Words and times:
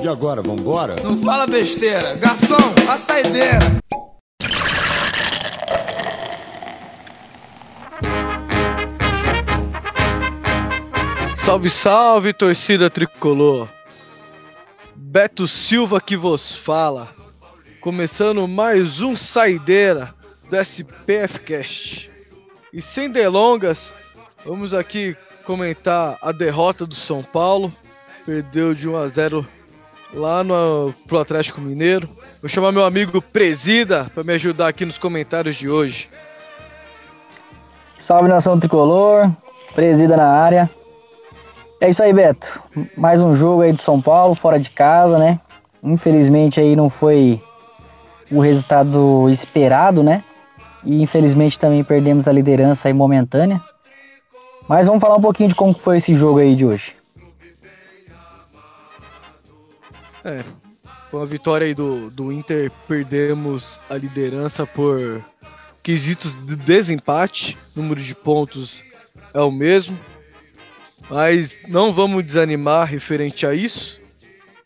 E 0.00 0.06
agora, 0.06 0.40
vambora? 0.40 0.94
Não 1.02 1.16
fala 1.16 1.44
besteira. 1.44 2.14
Garçom, 2.14 2.56
a 2.88 2.96
saideira. 2.96 3.58
Salve, 11.36 11.68
salve, 11.68 12.32
torcida 12.32 12.88
tricolor. 12.88 13.68
Beto 14.94 15.48
Silva 15.48 16.00
que 16.00 16.16
vos 16.16 16.56
fala. 16.56 17.08
Começando 17.80 18.46
mais 18.46 19.00
um 19.00 19.16
Saideira 19.16 20.14
do 20.48 20.56
SPF 20.56 21.40
Cast. 21.40 22.08
E 22.72 22.80
sem 22.80 23.10
delongas, 23.10 23.92
vamos 24.44 24.72
aqui 24.72 25.16
comentar 25.44 26.18
a 26.22 26.30
derrota 26.30 26.86
do 26.86 26.94
São 26.94 27.24
Paulo. 27.24 27.72
Perdeu 28.24 28.74
de 28.74 28.88
1 28.88 28.96
a 28.96 29.08
0 29.08 29.48
lá 30.12 30.42
no 30.42 30.92
pro 31.06 31.18
Atlético 31.18 31.60
Mineiro. 31.60 32.08
Vou 32.40 32.48
chamar 32.48 32.72
meu 32.72 32.84
amigo 32.84 33.20
Presida 33.20 34.10
para 34.14 34.24
me 34.24 34.32
ajudar 34.34 34.68
aqui 34.68 34.84
nos 34.84 34.98
comentários 34.98 35.56
de 35.56 35.68
hoje. 35.68 36.08
Salve 37.98 38.28
nação 38.28 38.58
tricolor, 38.58 39.30
Presida 39.74 40.16
na 40.16 40.28
área. 40.28 40.70
É 41.80 41.88
isso 41.88 42.02
aí, 42.02 42.12
Beto. 42.12 42.60
Mais 42.96 43.20
um 43.20 43.34
jogo 43.34 43.62
aí 43.62 43.72
do 43.72 43.80
São 43.80 44.00
Paulo, 44.00 44.34
fora 44.34 44.58
de 44.58 44.70
casa, 44.70 45.18
né? 45.18 45.38
Infelizmente 45.82 46.58
aí 46.60 46.74
não 46.74 46.90
foi 46.90 47.40
o 48.30 48.40
resultado 48.40 49.28
esperado, 49.30 50.02
né? 50.02 50.24
E 50.84 51.02
infelizmente 51.02 51.58
também 51.58 51.84
perdemos 51.84 52.26
a 52.26 52.32
liderança 52.32 52.88
aí 52.88 52.94
momentânea. 52.94 53.60
Mas 54.68 54.86
vamos 54.86 55.00
falar 55.00 55.16
um 55.16 55.20
pouquinho 55.20 55.48
de 55.48 55.54
como 55.54 55.72
foi 55.72 55.96
esse 55.96 56.14
jogo 56.14 56.38
aí 56.38 56.54
de 56.54 56.64
hoje. 56.64 56.97
É, 60.28 60.44
com 61.10 61.22
a 61.22 61.24
vitória 61.24 61.66
aí 61.66 61.74
do, 61.74 62.10
do 62.10 62.30
Inter, 62.30 62.70
perdemos 62.86 63.80
a 63.88 63.94
liderança 63.94 64.66
por 64.66 65.24
quesitos 65.82 66.36
de 66.44 66.54
desempate. 66.54 67.56
Número 67.74 67.98
de 67.98 68.14
pontos 68.14 68.84
é 69.32 69.40
o 69.40 69.50
mesmo. 69.50 69.98
Mas 71.08 71.56
não 71.66 71.92
vamos 71.92 72.26
desanimar 72.26 72.86
referente 72.86 73.46
a 73.46 73.54
isso. 73.54 73.98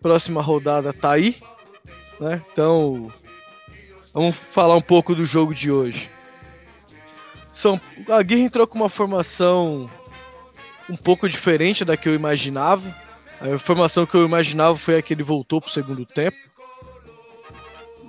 Próxima 0.01 0.43
rodada 0.43 0.93
tá 0.93 1.13
aí, 1.13 1.41
né? 2.19 2.43
Então, 2.53 3.13
vamos 4.13 4.37
falar 4.53 4.75
um 4.75 4.83
pouco 4.83 5.15
do 5.15 5.25
jogo 5.25 5.55
de 5.55 5.71
hoje. 5.71 6.11
São 7.49 7.81
a 8.09 8.21
Guerra 8.21 8.41
entrou 8.41 8.67
com 8.67 8.81
uma 8.81 8.89
formação 8.89 9.89
um 10.91 10.97
pouco 10.97 11.29
diferente 11.29 11.85
da 11.85 11.97
que 11.97 12.09
eu 12.09 12.17
imaginava. 12.17 13.02
A 13.43 13.59
formação 13.59 14.07
que 14.07 14.15
eu 14.15 14.25
imaginava 14.25 14.79
foi 14.79 14.97
a 14.97 15.03
que 15.03 15.13
ele 15.13 15.25
voltou 15.25 15.61
pro 15.61 15.69
segundo 15.69 16.07
tempo. 16.07 16.37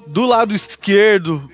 Do 0.05 0.27
lado 0.27 0.53
esquerdo, 0.53 1.49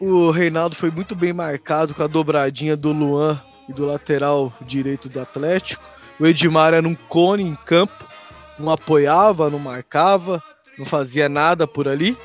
o 0.00 0.30
Reinaldo 0.30 0.74
foi 0.74 0.90
muito 0.90 1.14
bem 1.14 1.30
marcado 1.30 1.92
com 1.92 2.02
a 2.02 2.06
dobradinha 2.06 2.74
do 2.74 2.92
Luan 2.92 3.38
e 3.68 3.74
do 3.74 3.84
lateral 3.84 4.50
direito 4.62 5.06
do 5.06 5.20
Atlético. 5.20 5.84
O 6.18 6.26
Edmar 6.26 6.72
era 6.72 6.88
um 6.88 6.94
cone 6.94 7.42
em 7.42 7.54
campo, 7.54 7.92
não 8.58 8.70
apoiava, 8.70 9.50
não 9.50 9.58
marcava, 9.58 10.42
não 10.78 10.86
fazia 10.86 11.28
nada 11.28 11.66
por 11.66 11.86
ali. 11.86 12.16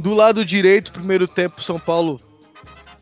Do 0.00 0.14
lado 0.14 0.44
direito, 0.44 0.92
primeiro 0.92 1.28
tempo, 1.28 1.62
São 1.62 1.78
Paulo 1.78 2.20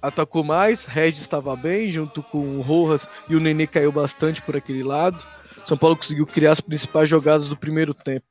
atacou 0.03 0.45
mais, 0.45 0.85
Regis 0.85 1.23
estava 1.23 1.57
bem, 1.57 1.91
junto 1.91 2.23
com 2.23 2.59
o 2.59 2.61
Rojas 2.61 3.09
e 3.27 3.35
o 3.35 3.41
Nenê 3.41 3.67
caiu 3.67 3.91
bastante 3.91 4.43
por 4.43 4.55
aquele 4.55 4.83
lado. 4.83 5.27
São 5.65 5.77
Paulo 5.77 5.97
conseguiu 5.97 6.27
criar 6.27 6.53
as 6.53 6.61
principais 6.61 7.09
jogadas 7.09 7.49
do 7.49 7.57
primeiro 7.57 7.95
tempo. 7.95 8.27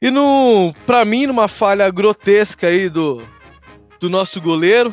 E 0.00 0.10
no, 0.10 0.74
para 0.84 1.04
mim, 1.04 1.26
numa 1.26 1.46
falha 1.46 1.88
grotesca 1.90 2.66
aí 2.66 2.88
do, 2.88 3.22
do 4.00 4.10
nosso 4.10 4.40
goleiro, 4.40 4.92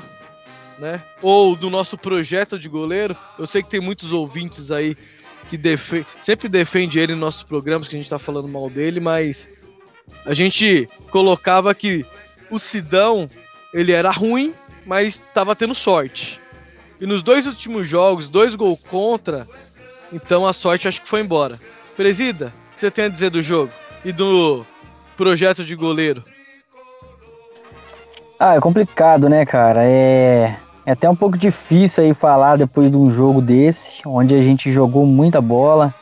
né? 0.77 1.03
Ou 1.21 1.55
do 1.55 1.69
nosso 1.69 1.97
projeto 1.97 2.59
de 2.59 2.69
goleiro. 2.69 3.17
Eu 3.37 3.47
sei 3.47 3.63
que 3.63 3.69
tem 3.69 3.79
muitos 3.79 4.11
ouvintes 4.11 4.71
aí 4.71 4.95
que 5.49 5.57
defe 5.57 6.05
sempre 6.21 6.47
defende 6.47 6.99
ele 6.99 7.13
nos 7.13 7.21
nossos 7.21 7.43
programas, 7.43 7.87
que 7.87 7.95
a 7.95 7.99
gente 7.99 8.09
tá 8.09 8.19
falando 8.19 8.47
mal 8.47 8.69
dele, 8.69 8.99
mas 8.99 9.47
a 10.25 10.33
gente 10.33 10.87
colocava 11.09 11.73
que 11.73 12.05
o 12.49 12.59
Sidão, 12.59 13.29
ele 13.73 13.91
era 13.91 14.11
ruim, 14.11 14.53
mas 14.85 15.21
tava 15.33 15.55
tendo 15.55 15.73
sorte. 15.73 16.39
E 17.01 17.05
nos 17.05 17.23
dois 17.23 17.45
últimos 17.45 17.87
jogos, 17.87 18.29
dois 18.29 18.55
gols 18.55 18.79
contra, 18.89 19.47
então 20.11 20.47
a 20.47 20.53
sorte 20.53 20.87
acho 20.87 21.01
que 21.01 21.09
foi 21.09 21.21
embora. 21.21 21.59
Presida, 21.95 22.53
o 22.71 22.75
que 22.75 22.79
você 22.79 22.91
tem 22.91 23.05
a 23.05 23.09
dizer 23.09 23.29
do 23.29 23.41
jogo 23.41 23.71
e 24.03 24.11
do 24.11 24.65
projeto 25.17 25.63
de 25.63 25.75
goleiro? 25.75 26.23
Ah, 28.39 28.55
é 28.55 28.59
complicado, 28.61 29.27
né, 29.27 29.45
cara? 29.45 29.81
É 29.83 30.55
é 30.89 30.93
até 30.93 31.07
um 31.07 31.15
pouco 31.15 31.37
difícil 31.37 32.03
aí 32.03 32.15
falar 32.15 32.57
depois 32.57 32.89
de 32.89 32.97
um 32.97 33.11
jogo 33.11 33.43
desse, 33.43 34.01
onde 34.07 34.33
a 34.33 34.41
gente 34.41 34.71
jogou 34.71 35.05
muita 35.05 35.39
bola, 35.39 35.93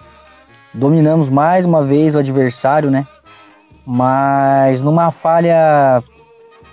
dominamos 0.73 1.27
mais 1.27 1.65
uma 1.65 1.83
vez 1.83 2.15
o 2.15 2.19
adversário, 2.19 2.89
né? 2.89 3.05
Mas 3.85 4.81
numa 4.81 5.11
falha 5.11 6.01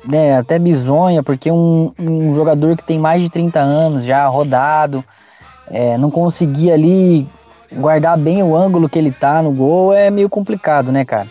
né, 0.05 0.39
até 0.39 0.61
bizonha, 0.61 1.25
porque 1.25 1.50
um, 1.50 1.93
um 1.99 2.37
jogador 2.37 2.77
que 2.77 2.84
tem 2.84 3.00
mais 3.00 3.21
de 3.21 3.28
30 3.28 3.59
anos 3.59 4.05
já 4.05 4.25
rodado, 4.28 5.05
é, 5.71 5.97
não 5.99 6.11
conseguia 6.11 6.75
ali 6.75 7.27
guardar 7.73 8.17
bem 8.17 8.43
o 8.43 8.57
ângulo 8.57 8.89
que 8.89 8.99
ele 8.99 9.11
tá 9.11 9.43
no 9.43 9.53
gol, 9.53 9.93
é 9.93 10.11
meio 10.11 10.29
complicado, 10.29 10.93
né, 10.93 11.05
cara? 11.05 11.27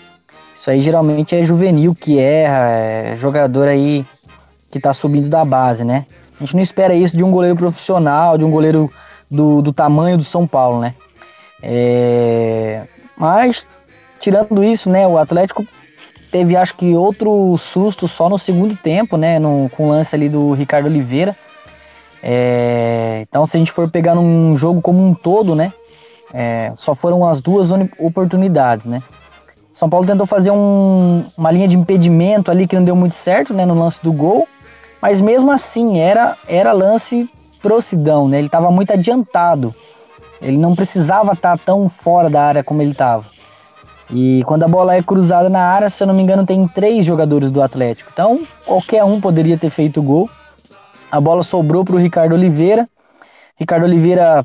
Isso 0.58 0.70
aí 0.70 0.80
geralmente 0.80 1.36
é 1.36 1.46
juvenil 1.46 1.94
que 1.94 2.20
erra, 2.20 2.70
é 2.70 3.18
jogador 3.18 3.68
aí 3.68 4.06
que 4.72 4.80
tá 4.80 4.94
subindo 4.94 5.30
da 5.30 5.44
base, 5.44 5.84
né? 5.84 6.06
A 6.40 6.44
gente 6.44 6.56
não 6.56 6.64
espera 6.64 6.94
isso 6.94 7.16
de 7.16 7.24
um 7.24 7.32
goleiro 7.32 7.56
profissional, 7.56 8.38
de 8.38 8.44
um 8.44 8.50
goleiro 8.50 8.92
do, 9.30 9.62
do 9.62 9.72
tamanho 9.72 10.18
do 10.18 10.24
São 10.24 10.48
Paulo, 10.48 10.80
né? 10.80 10.94
É... 11.62 12.84
Mas, 13.16 13.66
tirando 14.20 14.64
isso, 14.64 14.90
né, 14.90 15.08
o 15.08 15.18
Atlético 15.18 15.66
teve, 16.32 16.56
acho 16.56 16.76
que, 16.76 16.96
outro 16.96 17.58
susto 17.58 18.08
só 18.08 18.28
no 18.28 18.40
segundo 18.40 18.76
tempo, 18.76 19.16
né, 19.18 19.38
no, 19.40 19.70
com 19.76 19.86
o 19.86 19.90
lance 19.90 20.16
ali 20.16 20.28
do 20.28 20.54
Ricardo 20.54 20.88
Oliveira. 20.88 21.36
É... 22.24 23.26
Então, 23.28 23.46
se 23.46 23.58
a 23.58 23.60
gente 23.60 23.72
for 23.72 23.92
pegar 23.92 24.16
num 24.16 24.56
jogo 24.56 24.82
como 24.82 25.06
um 25.06 25.14
todo, 25.14 25.54
né, 25.54 25.74
é... 26.34 26.72
só 26.78 26.96
foram 26.96 27.28
as 27.28 27.42
duas 27.42 27.68
oportunidades, 28.00 28.86
né? 28.86 29.04
São 29.74 29.90
Paulo 29.90 30.06
tentou 30.06 30.26
fazer 30.28 30.52
um, 30.52 31.26
uma 31.38 31.52
linha 31.52 31.68
de 31.68 31.76
impedimento 31.76 32.50
ali 32.50 32.68
que 32.68 32.76
não 32.76 32.84
deu 32.84 32.96
muito 32.96 33.16
certo, 33.16 33.54
né, 33.54 33.66
no 33.66 33.74
lance 33.74 34.02
do 34.04 34.14
gol. 34.14 34.48
Mas 35.02 35.20
mesmo 35.20 35.52
assim, 35.52 36.00
era, 36.00 36.38
era 36.48 36.72
lance 36.72 37.30
pro 37.62 37.82
Sidão, 37.82 38.30
né? 38.30 38.38
Ele 38.38 38.48
estava 38.48 38.72
muito 38.72 38.94
adiantado. 38.94 39.74
Ele 40.42 40.58
não 40.58 40.76
precisava 40.76 41.34
estar 41.34 41.58
tá 41.58 41.64
tão 41.66 41.90
fora 41.90 42.30
da 42.30 42.44
área 42.44 42.64
como 42.64 42.82
ele 42.82 42.92
estava. 42.92 43.26
E 44.12 44.44
quando 44.46 44.64
a 44.64 44.68
bola 44.68 44.96
é 44.96 45.02
cruzada 45.02 45.50
na 45.50 45.62
área, 45.62 45.90
se 45.90 46.04
eu 46.04 46.08
não 46.08 46.14
me 46.14 46.22
engano, 46.22 46.46
tem 46.46 46.68
três 46.68 47.06
jogadores 47.06 47.50
do 47.50 47.62
Atlético. 47.62 48.12
Então, 48.14 48.42
qualquer 48.66 49.04
um 49.04 49.20
poderia 49.20 49.58
ter 49.58 49.70
feito 49.70 50.00
o 50.00 50.04
gol. 50.04 50.30
A 51.14 51.22
bola 51.22 51.44
sobrou 51.44 51.86
para 51.86 51.94
o 51.94 52.00
Ricardo 52.00 52.34
Oliveira. 52.34 52.90
Ricardo 53.56 53.84
Oliveira 53.84 54.44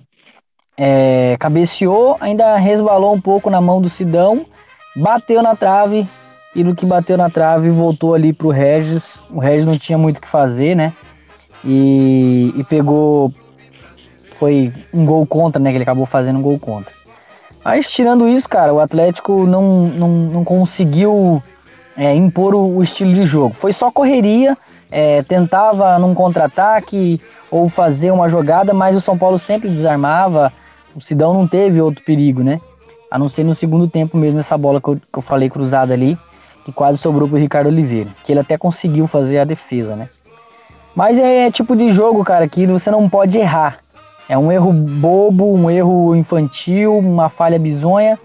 é, 0.76 1.34
cabeceou, 1.40 2.18
ainda 2.20 2.58
resbalou 2.58 3.14
um 3.14 3.20
pouco 3.20 3.48
na 3.48 3.58
mão 3.58 3.80
do 3.80 3.88
Sidão, 3.88 4.44
bateu 4.94 5.42
na 5.42 5.56
trave 5.56 6.04
e 6.54 6.62
no 6.62 6.76
que 6.76 6.84
bateu 6.84 7.16
na 7.16 7.30
trave 7.30 7.70
voltou 7.70 8.12
ali 8.12 8.34
pro 8.34 8.50
Regis. 8.50 9.18
O 9.30 9.38
Regis 9.38 9.64
não 9.64 9.78
tinha 9.78 9.96
muito 9.96 10.18
o 10.18 10.20
que 10.20 10.28
fazer, 10.28 10.76
né? 10.76 10.92
E, 11.64 12.52
e 12.54 12.62
pegou. 12.64 13.32
Foi 14.38 14.70
um 14.92 15.06
gol 15.06 15.26
contra, 15.26 15.58
né? 15.58 15.70
Que 15.70 15.78
ele 15.78 15.84
acabou 15.84 16.04
fazendo 16.04 16.38
um 16.38 16.42
gol 16.42 16.58
contra. 16.58 16.92
Mas 17.64 17.90
tirando 17.90 18.28
isso, 18.28 18.46
cara, 18.46 18.74
o 18.74 18.78
Atlético 18.78 19.46
não, 19.46 19.84
não, 19.84 20.08
não 20.08 20.44
conseguiu 20.44 21.42
é, 21.96 22.14
impor 22.14 22.54
o, 22.54 22.76
o, 22.76 22.82
estilo 22.82 23.14
de 23.14 23.24
jogo. 23.24 23.54
Foi 23.54 23.72
só 23.72 23.90
correria, 23.90 24.54
é, 24.90 25.22
tentava 25.22 25.98
num 25.98 26.14
contra-ataque 26.14 27.20
ou 27.50 27.68
fazer 27.68 28.10
uma 28.10 28.28
jogada, 28.28 28.72
mas 28.72 28.96
o 28.96 29.00
São 29.00 29.16
Paulo 29.16 29.38
sempre 29.38 29.68
desarmava. 29.68 30.52
O 30.94 31.00
Sidão 31.00 31.32
não 31.34 31.46
teve 31.46 31.80
outro 31.80 32.04
perigo, 32.04 32.42
né? 32.42 32.60
A 33.10 33.18
não 33.18 33.28
ser 33.28 33.44
no 33.44 33.54
segundo 33.54 33.88
tempo 33.88 34.16
mesmo, 34.16 34.36
nessa 34.36 34.56
bola 34.56 34.80
que 34.80 34.88
eu, 34.88 34.96
que 34.96 35.18
eu 35.18 35.22
falei 35.22 35.48
cruzada 35.48 35.94
ali 35.94 36.18
que 36.68 36.72
quase 36.72 36.98
sobrou 36.98 37.26
pro 37.26 37.38
Ricardo 37.38 37.68
Oliveira, 37.68 38.10
que 38.22 38.30
ele 38.30 38.40
até 38.40 38.58
conseguiu 38.58 39.06
fazer 39.06 39.38
a 39.38 39.44
defesa, 39.44 39.96
né? 39.96 40.10
Mas 40.94 41.18
é 41.18 41.50
tipo 41.50 41.74
de 41.74 41.90
jogo, 41.92 42.22
cara, 42.22 42.46
que 42.46 42.66
você 42.66 42.90
não 42.90 43.08
pode 43.08 43.38
errar. 43.38 43.78
É 44.28 44.36
um 44.36 44.52
erro 44.52 44.70
bobo, 44.70 45.50
um 45.50 45.70
erro 45.70 46.14
infantil, 46.14 46.98
uma 46.98 47.30
falha 47.30 47.58
bizonha. 47.58 48.18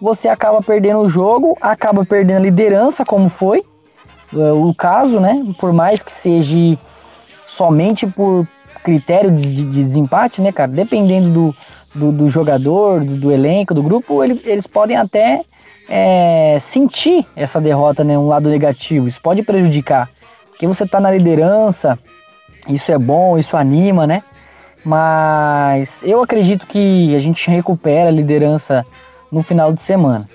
Você 0.00 0.26
acaba 0.26 0.62
perdendo 0.62 1.00
o 1.00 1.10
jogo, 1.10 1.54
acaba 1.60 2.02
perdendo 2.02 2.38
a 2.38 2.40
liderança, 2.40 3.04
como 3.04 3.28
foi 3.28 3.58
é, 3.58 3.71
o 4.32 4.74
caso, 4.74 5.20
né? 5.20 5.44
Por 5.58 5.72
mais 5.72 6.02
que 6.02 6.12
seja 6.12 6.78
somente 7.46 8.06
por 8.06 8.46
critério 8.82 9.30
de, 9.30 9.54
de 9.54 9.64
desempate, 9.64 10.40
né, 10.40 10.50
cara? 10.52 10.70
Dependendo 10.70 11.28
do, 11.30 11.56
do, 11.94 12.12
do 12.12 12.30
jogador, 12.30 13.04
do, 13.04 13.16
do, 13.16 13.32
elenco, 13.32 13.74
do 13.74 13.82
grupo, 13.82 14.22
ele, 14.24 14.40
eles 14.44 14.66
podem 14.66 14.96
até 14.96 15.44
é, 15.88 16.58
sentir 16.60 17.26
essa 17.36 17.60
derrota, 17.60 18.02
né, 18.02 18.18
um 18.18 18.26
lado 18.26 18.48
negativo. 18.48 19.06
Isso 19.06 19.20
pode 19.20 19.42
prejudicar, 19.42 20.08
porque 20.50 20.66
você 20.66 20.84
está 20.84 21.00
na 21.00 21.10
liderança, 21.10 21.98
isso 22.68 22.90
é 22.90 22.98
bom, 22.98 23.38
isso 23.38 23.56
anima, 23.56 24.06
né? 24.06 24.22
Mas 24.84 26.00
eu 26.02 26.22
acredito 26.22 26.66
que 26.66 27.14
a 27.14 27.20
gente 27.20 27.48
recupera 27.48 28.08
a 28.08 28.12
liderança 28.12 28.84
no 29.30 29.42
final 29.42 29.72
de 29.72 29.80
semana. 29.80 30.28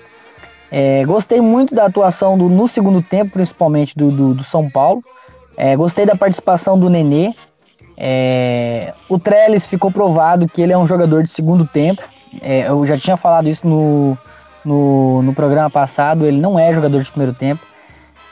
É, 0.70 1.04
gostei 1.04 1.40
muito 1.40 1.74
da 1.74 1.86
atuação 1.86 2.36
do, 2.36 2.48
no 2.48 2.68
segundo 2.68 3.02
tempo, 3.02 3.32
principalmente 3.32 3.96
do, 3.96 4.10
do, 4.10 4.34
do 4.34 4.44
São 4.44 4.68
Paulo. 4.68 5.02
É, 5.56 5.74
gostei 5.74 6.04
da 6.04 6.14
participação 6.14 6.78
do 6.78 6.90
Nenê. 6.90 7.34
É, 7.96 8.94
o 9.08 9.18
Trellis 9.18 9.66
ficou 9.66 9.90
provado 9.90 10.48
que 10.48 10.62
ele 10.62 10.72
é 10.72 10.78
um 10.78 10.86
jogador 10.86 11.22
de 11.22 11.30
segundo 11.30 11.66
tempo. 11.66 12.02
É, 12.40 12.68
eu 12.68 12.86
já 12.86 12.96
tinha 12.96 13.16
falado 13.16 13.48
isso 13.48 13.66
no, 13.66 14.16
no, 14.64 15.22
no 15.22 15.34
programa 15.34 15.70
passado. 15.70 16.26
Ele 16.26 16.40
não 16.40 16.58
é 16.58 16.72
jogador 16.72 17.02
de 17.02 17.10
primeiro 17.10 17.34
tempo. 17.34 17.62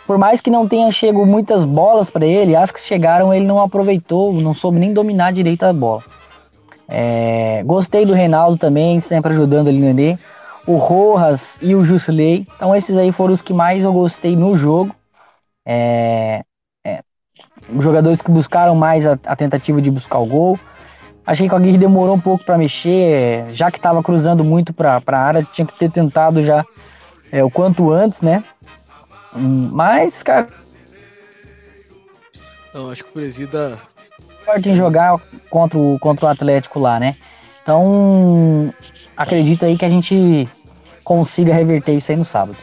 Por 0.06 0.18
mais 0.18 0.40
que 0.40 0.50
não 0.50 0.68
tenha 0.68 0.92
chego 0.92 1.26
muitas 1.26 1.64
bolas 1.64 2.10
para 2.10 2.24
ele, 2.24 2.54
as 2.54 2.70
que 2.70 2.80
chegaram 2.80 3.34
ele 3.34 3.44
não 3.44 3.60
aproveitou, 3.60 4.32
não 4.32 4.54
soube 4.54 4.78
nem 4.78 4.92
dominar 4.92 5.32
direito 5.32 5.64
a 5.64 5.72
bola. 5.72 6.04
É, 6.88 7.64
gostei 7.64 8.06
do 8.06 8.12
Reinaldo 8.12 8.56
também, 8.56 9.00
sempre 9.00 9.32
ajudando 9.32 9.66
ali 9.66 9.78
no 9.78 9.86
Nenê. 9.86 10.16
O 10.66 10.76
Rojas 10.76 11.56
e 11.60 11.74
o 11.74 11.84
Jusilei. 11.84 12.46
Então 12.56 12.74
esses 12.74 12.96
aí 12.96 13.12
foram 13.12 13.32
os 13.34 13.42
que 13.42 13.52
mais 13.52 13.84
eu 13.84 13.92
gostei 13.92 14.34
no 14.34 14.56
jogo. 14.56 14.94
É, 15.64 16.42
jogadores 17.80 18.22
que 18.22 18.30
buscaram 18.30 18.74
mais 18.74 19.06
a, 19.06 19.18
a, 19.24 19.36
tentativa 19.36 19.80
de 19.80 19.90
buscar 19.90 20.18
o 20.18 20.26
gol. 20.26 20.58
Achei 21.26 21.48
que 21.48 21.54
o 21.54 21.56
Aguirre 21.56 21.78
demorou 21.78 22.14
um 22.14 22.20
pouco 22.20 22.44
para 22.44 22.56
mexer, 22.56 23.44
já 23.50 23.70
que 23.70 23.78
estava 23.78 24.02
cruzando 24.02 24.44
muito 24.44 24.72
para 24.72 25.02
a 25.04 25.18
área, 25.18 25.46
tinha 25.52 25.66
que 25.66 25.76
ter 25.76 25.90
tentado 25.90 26.42
já 26.42 26.64
é, 27.32 27.42
o 27.42 27.50
quanto 27.50 27.90
antes, 27.90 28.20
né? 28.20 28.44
Mas, 29.34 30.22
cara. 30.22 30.46
Não, 32.72 32.90
acho 32.90 33.02
que 33.02 33.10
o 33.10 33.12
Presida. 33.12 33.78
Forte 34.44 34.68
em 34.68 34.76
jogar 34.76 35.18
contra 35.50 35.76
o, 35.76 35.98
contra 35.98 36.26
o 36.26 36.28
Atlético 36.28 36.78
lá, 36.78 37.00
né? 37.00 37.16
Então, 37.60 38.72
acredito 39.16 39.64
aí 39.64 39.76
que 39.76 39.84
a 39.84 39.90
gente 39.90 40.48
consiga 41.06 41.54
reverter 41.54 41.92
isso 41.92 42.10
aí 42.10 42.16
no 42.16 42.24
sábado. 42.24 42.58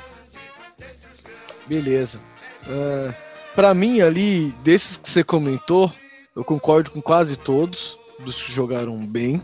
Beleza. 1.66 2.20
Uh, 2.68 3.14
para 3.56 3.74
mim, 3.74 4.02
ali, 4.02 4.54
desses 4.66 4.98
que 4.98 5.10
você 5.10 5.24
comentou, 5.24 5.90
eu 6.36 6.44
concordo 6.44 6.92
com 6.92 7.02
quase 7.02 7.38
todos, 7.38 7.98
dos 8.20 8.44
que 8.44 8.52
jogaram 8.52 9.06
bem, 9.06 9.42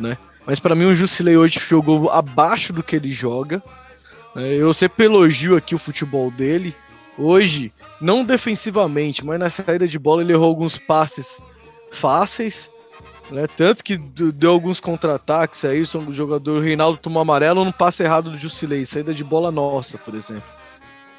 né? 0.00 0.16
Mas 0.46 0.58
para 0.58 0.74
mim, 0.74 0.86
o 0.86 0.94
Jusilei 0.94 1.36
hoje 1.36 1.60
jogou 1.68 2.10
abaixo 2.10 2.72
do 2.72 2.82
que 2.82 2.96
ele 2.96 3.12
joga. 3.12 3.62
Né? 4.34 4.54
Eu 4.54 4.72
sempre 4.72 5.04
elogio 5.04 5.54
aqui 5.54 5.74
o 5.74 5.78
futebol 5.78 6.30
dele. 6.30 6.74
Hoje, 7.18 7.72
não 8.00 8.24
defensivamente, 8.24 9.24
mas 9.24 9.38
na 9.38 9.50
saída 9.50 9.86
de 9.86 9.98
bola, 9.98 10.22
ele 10.22 10.32
errou 10.32 10.48
alguns 10.48 10.78
passes 10.78 11.26
fáceis. 11.92 12.70
Né? 13.30 13.46
Tanto 13.56 13.82
que 13.82 13.96
deu 13.96 14.50
alguns 14.50 14.80
contra-ataques 14.80 15.64
aí. 15.64 15.82
O 15.82 16.12
jogador 16.12 16.60
Reinaldo 16.60 16.98
tomou 16.98 17.22
amarelo 17.22 17.64
no 17.64 17.72
passe 17.72 18.02
errado 18.02 18.30
do 18.30 18.38
Jusilei. 18.38 18.84
Saída 18.84 19.14
de 19.14 19.24
bola 19.24 19.50
nossa, 19.50 19.96
por 19.98 20.14
exemplo. 20.14 20.42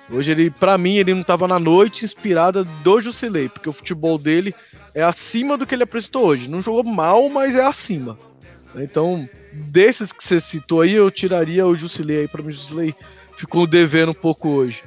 Hoje 0.09 0.31
ele, 0.31 0.51
para 0.51 0.77
mim, 0.77 0.97
ele 0.97 1.13
não 1.13 1.21
estava 1.21 1.47
na 1.47 1.57
noite 1.57 2.05
inspirada 2.05 2.63
do 2.63 3.01
Jusilei, 3.01 3.49
porque 3.49 3.67
o 3.67 3.73
futebol 3.73 4.19
dele 4.19 4.53
é 4.93 5.01
acima 5.01 5.57
do 5.57 5.65
que 5.65 5.73
ele 5.73 5.83
apresentou 5.83 6.27
hoje. 6.27 6.47
Não 6.47 6.61
jogou 6.61 6.83
mal, 6.83 7.27
mas 7.29 7.55
é 7.55 7.63
acima. 7.63 8.17
Então, 8.75 9.27
desses 9.51 10.11
que 10.11 10.23
você 10.23 10.39
citou 10.39 10.81
aí, 10.81 10.93
eu 10.93 11.09
tiraria 11.09 11.65
o 11.65 11.75
Jusilei 11.75 12.19
aí 12.19 12.27
para 12.27 12.43
mim. 12.43 12.49
O 12.49 12.51
Jusilei 12.51 12.93
ficou 13.35 13.65
devendo 13.65 14.11
um 14.11 14.15
pouco 14.15 14.49
hoje. 14.49 14.83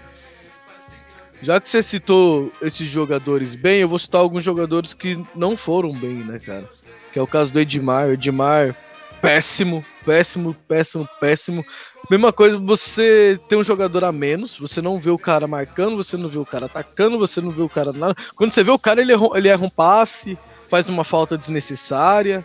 Já 1.42 1.60
que 1.60 1.68
você 1.68 1.82
citou 1.82 2.52
esses 2.60 2.88
jogadores 2.88 3.54
bem, 3.54 3.80
eu 3.80 3.88
vou 3.88 3.98
citar 3.98 4.20
alguns 4.20 4.44
jogadores 4.44 4.92
que 4.92 5.24
não 5.34 5.56
foram 5.56 5.92
bem, 5.92 6.16
né, 6.16 6.38
cara? 6.38 6.68
Que 7.12 7.18
é 7.18 7.22
o 7.22 7.26
caso 7.26 7.50
do 7.50 7.60
Edmar. 7.60 8.08
O 8.08 8.12
Edmar 8.12 8.74
péssimo, 9.20 9.84
péssimo, 10.04 10.54
péssimo, 10.54 11.08
péssimo. 11.20 11.64
Mesma 12.10 12.32
coisa, 12.32 12.58
você 12.58 13.38
tem 13.48 13.58
um 13.58 13.64
jogador 13.64 14.04
a 14.04 14.12
menos, 14.12 14.56
você 14.58 14.80
não 14.80 14.98
vê 14.98 15.10
o 15.10 15.18
cara 15.18 15.46
marcando, 15.46 15.96
você 15.96 16.16
não 16.16 16.28
vê 16.28 16.38
o 16.38 16.46
cara 16.46 16.66
atacando, 16.66 17.18
você 17.18 17.40
não 17.40 17.50
vê 17.50 17.62
o 17.62 17.68
cara 17.68 17.92
nada. 17.92 18.14
Quando 18.34 18.52
você 18.52 18.62
vê 18.62 18.70
o 18.70 18.78
cara, 18.78 19.00
ele 19.00 19.12
erra, 19.12 19.28
ele 19.34 19.48
erra 19.48 19.64
um 19.64 19.70
passe, 19.70 20.38
faz 20.68 20.88
uma 20.88 21.04
falta 21.04 21.36
desnecessária. 21.36 22.44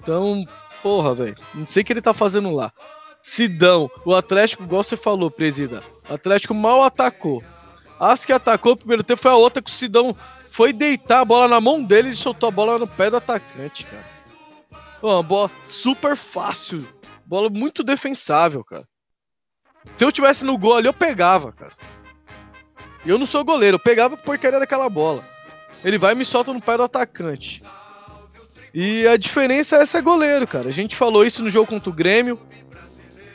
Então, 0.00 0.44
porra, 0.82 1.14
velho, 1.14 1.34
não 1.54 1.66
sei 1.66 1.82
o 1.82 1.84
que 1.84 1.92
ele 1.92 2.02
tá 2.02 2.14
fazendo 2.14 2.54
lá. 2.54 2.72
Sidão, 3.22 3.90
o 4.04 4.14
Atlético, 4.14 4.62
igual 4.62 4.82
você 4.82 4.96
falou, 4.96 5.30
presida, 5.30 5.82
o 6.08 6.14
Atlético 6.14 6.54
mal 6.54 6.82
atacou. 6.82 7.42
As 7.98 8.24
que 8.24 8.32
atacou 8.32 8.72
o 8.72 8.76
primeiro 8.76 9.04
tempo 9.04 9.20
foi 9.20 9.30
a 9.30 9.36
outra 9.36 9.60
que 9.60 9.70
o 9.70 9.74
Sidão 9.74 10.16
foi 10.50 10.72
deitar 10.72 11.20
a 11.20 11.24
bola 11.24 11.48
na 11.48 11.60
mão 11.60 11.82
dele 11.82 12.10
e 12.10 12.16
soltou 12.16 12.48
a 12.48 12.52
bola 12.52 12.78
no 12.78 12.86
pé 12.86 13.08
do 13.08 13.16
atacante, 13.16 13.86
cara. 13.86 14.04
Uma 15.02 15.22
bola 15.22 15.50
super 15.64 16.16
fácil. 16.16 16.86
Bola 17.24 17.48
muito 17.48 17.82
defensável, 17.82 18.64
cara. 18.64 18.86
Se 19.96 20.04
eu 20.04 20.12
tivesse 20.12 20.44
no 20.44 20.58
gol 20.58 20.76
ali, 20.76 20.88
eu 20.88 20.92
pegava, 20.92 21.52
cara. 21.52 21.72
Eu 23.06 23.16
não 23.16 23.24
sou 23.24 23.44
goleiro, 23.44 23.76
eu 23.76 23.80
pegava 23.80 24.16
porcaria 24.16 24.58
daquela 24.58 24.90
bola. 24.90 25.24
Ele 25.84 25.96
vai 25.96 26.12
e 26.12 26.16
me 26.16 26.24
solta 26.24 26.52
no 26.52 26.60
pé 26.60 26.76
do 26.76 26.82
atacante. 26.82 27.62
E 28.74 29.06
a 29.06 29.16
diferença 29.16 29.76
é 29.76 29.82
essa 29.82 30.00
goleiro, 30.00 30.46
cara. 30.46 30.68
A 30.68 30.72
gente 30.72 30.96
falou 30.96 31.24
isso 31.24 31.42
no 31.42 31.50
jogo 31.50 31.68
contra 31.68 31.88
o 31.88 31.94
Grêmio. 31.94 32.38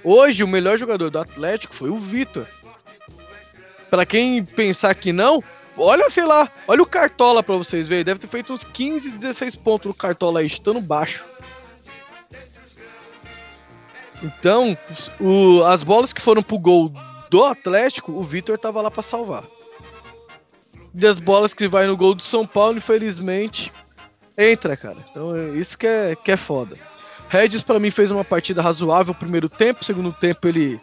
Hoje, 0.04 0.44
o 0.44 0.48
melhor 0.48 0.78
jogador 0.78 1.10
do 1.10 1.18
Atlético 1.18 1.74
foi 1.74 1.90
o 1.90 1.98
Vitor. 1.98 2.46
Para 3.90 4.06
quem 4.06 4.44
pensar 4.44 4.94
que 4.94 5.12
não, 5.12 5.44
olha, 5.77 6.10
sei 6.10 6.25
lá, 6.25 6.50
olha 6.68 6.81
o 6.81 6.86
Cartola 6.86 7.44
pra 7.44 7.56
vocês 7.56 7.88
verem. 7.88 8.04
Deve 8.04 8.19
ter 8.19 8.27
feito 8.27 8.54
uns 8.54 8.63
15, 8.63 9.12
16 9.12 9.56
pontos 9.56 9.88
no 9.88 9.94
Cartola 9.94 10.39
aí, 10.39 10.48
estando 10.48 10.81
baixo. 10.81 11.25
Então, 14.24 14.77
o, 15.19 15.63
as 15.63 15.83
bolas 15.83 16.12
que 16.13 16.22
foram 16.22 16.42
pro 16.42 16.57
gol 16.57 16.92
do 17.30 17.44
Atlético, 17.44 18.12
o 18.12 18.24
Vitor 18.24 18.57
tava 18.57 18.81
lá 18.81 18.89
para 18.89 19.04
salvar. 19.04 19.44
E 20.94 21.06
as 21.06 21.19
bolas 21.19 21.54
que 21.54 21.68
vai 21.68 21.86
no 21.86 21.98
gol 21.98 22.16
do 22.16 22.24
São 22.24 22.48
Paulo, 22.48 22.77
infelizmente, 22.77 23.72
entra, 24.38 24.77
cara. 24.77 24.98
Então, 25.10 25.36
é 25.36 25.50
isso 25.50 25.77
que 25.77 25.86
é, 25.86 26.16
que 26.16 26.31
é 26.31 26.38
foda. 26.38 26.77
Regis, 27.27 27.63
para 27.63 27.80
mim, 27.80 27.92
fez 27.92 28.12
uma 28.12 28.24
partida 28.24 28.62
razoável 28.62 29.13
no 29.13 29.19
primeiro 29.19 29.50
tempo. 29.50 29.83
Segundo 29.83 30.13
tempo, 30.13 30.48
ele 30.48 30.80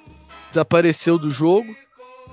desapareceu 0.50 1.18
do 1.18 1.30
jogo. 1.30 1.74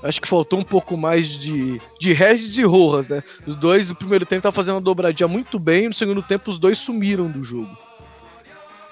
Acho 0.01 0.21
que 0.21 0.27
faltou 0.27 0.59
um 0.59 0.63
pouco 0.63 0.95
mais 0.95 1.27
de, 1.27 1.81
de 1.99 2.13
Regis 2.13 2.57
e 2.57 2.63
Rojas, 2.63 3.07
né? 3.07 3.23
Os 3.45 3.55
dois 3.55 3.89
no 3.89 3.95
primeiro 3.95 4.25
tempo 4.25 4.41
tá 4.41 4.51
fazendo 4.51 4.75
uma 4.75 4.81
dobradinha 4.81 5.27
muito 5.27 5.59
bem. 5.59 5.87
No 5.87 5.93
segundo 5.93 6.21
tempo, 6.21 6.49
os 6.49 6.57
dois 6.57 6.77
sumiram 6.77 7.29
do 7.29 7.43
jogo. 7.43 7.77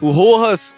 O 0.02 0.12
Rojas 0.12 0.74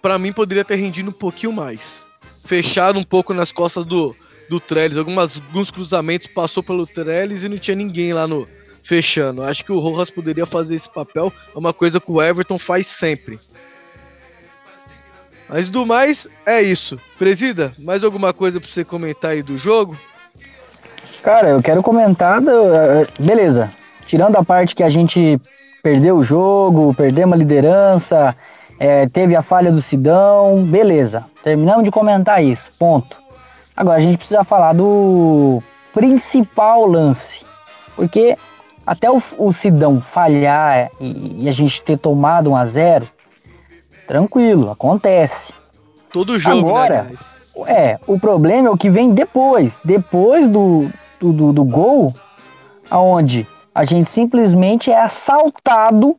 para 0.00 0.18
mim 0.18 0.32
poderia 0.32 0.64
ter 0.64 0.76
rendido 0.76 1.10
um 1.10 1.12
pouquinho 1.12 1.52
mais. 1.52 2.06
Fechado 2.46 2.98
um 2.98 3.04
pouco 3.04 3.34
nas 3.34 3.52
costas 3.52 3.84
do, 3.84 4.16
do 4.48 4.58
Trellis. 4.58 4.96
Algumas, 4.96 5.36
alguns 5.36 5.70
cruzamentos 5.70 6.28
passou 6.28 6.62
pelo 6.62 6.86
Trellis 6.86 7.44
e 7.44 7.48
não 7.48 7.58
tinha 7.58 7.76
ninguém 7.76 8.12
lá 8.12 8.26
no 8.26 8.48
fechando. 8.82 9.42
Acho 9.42 9.64
que 9.64 9.72
o 9.72 9.78
Rojas 9.78 10.08
poderia 10.08 10.46
fazer 10.46 10.76
esse 10.76 10.88
papel. 10.88 11.32
É 11.54 11.58
uma 11.58 11.72
coisa 11.72 12.00
que 12.00 12.10
o 12.10 12.22
Everton 12.22 12.56
faz 12.56 12.86
sempre. 12.86 13.38
Mas 15.48 15.70
do 15.70 15.86
mais, 15.86 16.26
é 16.44 16.60
isso. 16.60 16.98
Presida, 17.18 17.72
mais 17.78 18.02
alguma 18.02 18.32
coisa 18.32 18.60
pra 18.60 18.68
você 18.68 18.84
comentar 18.84 19.32
aí 19.32 19.42
do 19.42 19.56
jogo? 19.56 19.96
Cara, 21.22 21.48
eu 21.48 21.62
quero 21.62 21.82
comentar. 21.82 22.40
Do... 22.40 22.50
Eh, 22.50 23.06
beleza. 23.18 23.72
Tirando 24.06 24.36
a 24.36 24.44
parte 24.44 24.74
que 24.74 24.82
a 24.82 24.88
gente 24.88 25.40
perdeu 25.82 26.16
o 26.16 26.24
jogo, 26.24 26.94
perdemos 26.94 27.34
a 27.34 27.38
liderança 27.38 28.36
é, 28.78 29.08
teve 29.08 29.34
a 29.34 29.42
falha 29.42 29.72
do 29.72 29.80
Sidão, 29.80 30.62
beleza. 30.62 31.24
Terminamos 31.42 31.84
de 31.84 31.90
comentar 31.90 32.42
isso, 32.42 32.70
ponto. 32.78 33.16
Agora 33.76 33.98
a 33.98 34.00
gente 34.00 34.18
precisa 34.18 34.44
falar 34.44 34.72
do 34.74 35.62
principal 35.92 36.86
lance. 36.86 37.44
Porque 37.94 38.36
até 38.86 39.10
o, 39.10 39.22
o 39.38 39.52
Sidão 39.52 40.00
falhar 40.00 40.90
e, 41.00 41.44
e, 41.44 41.48
a 41.48 41.52
gente 41.52 41.80
ter 41.82 41.98
tomado 41.98 42.50
um 42.50 42.56
a 42.56 42.66
zero, 42.66 43.08
tranquilo, 44.06 44.70
acontece. 44.70 45.52
Todo 46.12 46.38
jogo, 46.38 46.68
Agora, 46.68 47.02
né, 47.04 47.16
é, 47.66 47.98
o 48.06 48.18
problema 48.18 48.68
é 48.68 48.70
o 48.70 48.76
que 48.76 48.90
vem 48.90 49.12
depois. 49.12 49.78
Depois 49.84 50.48
do, 50.48 50.88
do, 51.20 51.32
do, 51.32 51.52
do 51.52 51.64
gol, 51.64 52.14
aonde 52.90 53.46
a 53.74 53.84
gente 53.84 54.10
simplesmente 54.10 54.90
é 54.90 55.00
assaltado 55.00 56.16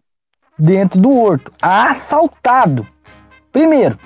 dentro 0.58 1.00
do 1.00 1.18
horto, 1.18 1.52
assaltado. 1.62 2.86
Primeiro, 3.52 3.98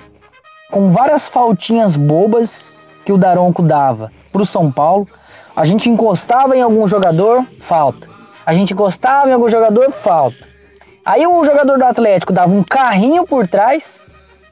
com 0.70 0.90
várias 0.92 1.28
faltinhas 1.28 1.96
bobas 1.96 2.70
que 3.04 3.12
o 3.12 3.18
Daronco 3.18 3.62
dava 3.62 4.10
para 4.32 4.42
o 4.42 4.46
São 4.46 4.70
Paulo, 4.70 5.06
a 5.54 5.66
gente 5.66 5.90
encostava 5.90 6.56
em 6.56 6.62
algum 6.62 6.86
jogador, 6.88 7.44
falta. 7.60 8.08
A 8.44 8.54
gente 8.54 8.72
encostava 8.72 9.28
em 9.28 9.32
algum 9.32 9.48
jogador, 9.48 9.92
falta. 9.92 10.51
Aí 11.04 11.26
o 11.26 11.44
jogador 11.44 11.78
do 11.78 11.84
Atlético 11.84 12.32
dava 12.32 12.52
um 12.52 12.62
carrinho 12.62 13.26
por 13.26 13.48
trás 13.48 14.00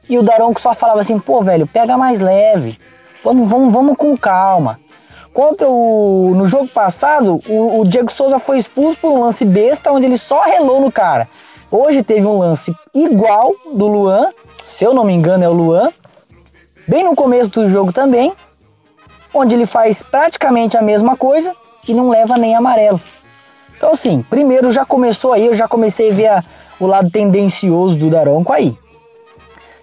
e 0.09 0.17
o 0.17 0.23
Daronco 0.23 0.59
só 0.59 0.73
falava 0.73 0.99
assim: 0.99 1.17
pô, 1.17 1.41
velho, 1.41 1.65
pega 1.65 1.97
mais 1.97 2.19
leve. 2.19 2.77
Vamos, 3.23 3.49
vamos, 3.49 3.73
vamos 3.73 3.97
com 3.97 4.17
calma. 4.17 4.79
Contra 5.33 5.69
o. 5.69 6.33
No 6.35 6.47
jogo 6.49 6.67
passado, 6.67 7.41
o, 7.47 7.79
o 7.79 7.87
Diego 7.87 8.11
Souza 8.11 8.37
foi 8.37 8.57
expulso 8.57 8.99
por 8.99 9.11
um 9.11 9.21
lance 9.21 9.45
besta 9.45 9.91
onde 9.91 10.05
ele 10.05 10.17
só 10.17 10.41
relou 10.43 10.81
no 10.81 10.91
cara. 10.91 11.29
Hoje 11.71 12.03
teve 12.03 12.25
um 12.25 12.37
lance 12.37 12.75
igual 12.93 13.53
do 13.73 13.87
Luan, 13.87 14.31
se 14.73 14.83
eu 14.83 14.93
não 14.93 15.05
me 15.05 15.13
engano 15.13 15.45
é 15.45 15.47
o 15.47 15.53
Luan, 15.53 15.89
bem 16.85 17.05
no 17.05 17.15
começo 17.15 17.49
do 17.49 17.69
jogo 17.69 17.93
também, 17.93 18.33
onde 19.33 19.55
ele 19.55 19.65
faz 19.65 20.03
praticamente 20.03 20.75
a 20.75 20.81
mesma 20.81 21.15
coisa 21.15 21.55
e 21.87 21.93
não 21.93 22.09
leva 22.09 22.35
nem 22.35 22.53
amarelo. 22.53 22.99
Então, 23.81 23.93
assim, 23.93 24.23
primeiro 24.29 24.71
já 24.71 24.85
começou 24.85 25.33
aí, 25.33 25.47
eu 25.47 25.55
já 25.55 25.67
comecei 25.67 26.11
a 26.11 26.13
ver 26.13 26.27
a, 26.27 26.43
o 26.79 26.85
lado 26.85 27.09
tendencioso 27.09 27.95
do 27.95 28.11
Daronco 28.11 28.53
aí. 28.53 28.77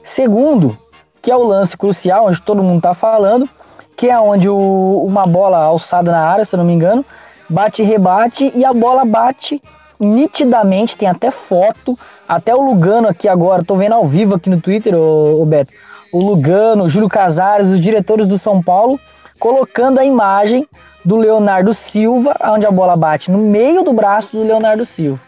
Segundo, 0.05 0.79
que 1.21 1.33
é 1.33 1.37
o 1.37 1.43
lance 1.43 1.77
crucial, 1.77 2.27
onde 2.27 2.41
todo 2.41 2.63
mundo 2.63 2.81
tá 2.81 2.95
falando, 2.95 3.49
que 3.97 4.09
é 4.09 4.17
onde 4.17 4.49
o, 4.49 5.03
uma 5.05 5.27
bola 5.27 5.59
alçada 5.59 6.13
na 6.13 6.21
área, 6.21 6.45
se 6.45 6.55
eu 6.55 6.59
não 6.59 6.65
me 6.65 6.73
engano, 6.73 7.05
bate 7.51 7.83
rebate 7.83 8.53
e 8.55 8.65
a 8.65 8.73
bola 8.73 9.05
bate 9.05 9.61
nitidamente, 9.99 10.97
tem 10.97 11.09
até 11.09 11.33
foto, 11.33 11.99
até 12.29 12.55
o 12.55 12.63
Lugano 12.63 13.09
aqui 13.09 13.27
agora, 13.27 13.65
tô 13.65 13.75
vendo 13.75 13.95
ao 13.95 14.07
vivo 14.07 14.37
aqui 14.37 14.49
no 14.49 14.61
Twitter, 14.61 14.95
o 14.95 15.45
Beto, 15.45 15.73
o 16.13 16.21
Lugano, 16.21 16.85
o 16.85 16.89
Júlio 16.89 17.09
Casares, 17.09 17.67
os 17.67 17.81
diretores 17.81 18.29
do 18.29 18.39
São 18.39 18.63
Paulo, 18.63 19.01
colocando 19.39 19.99
a 19.99 20.05
imagem 20.05 20.69
do 21.05 21.17
Leonardo 21.17 21.73
Silva, 21.73 22.37
onde 22.53 22.67
a 22.67 22.71
bola 22.71 22.97
bate 22.97 23.31
no 23.31 23.39
meio 23.39 23.83
do 23.83 23.93
braço 23.93 24.37
do 24.37 24.43
Leonardo 24.43 24.85
Silva. 24.85 25.21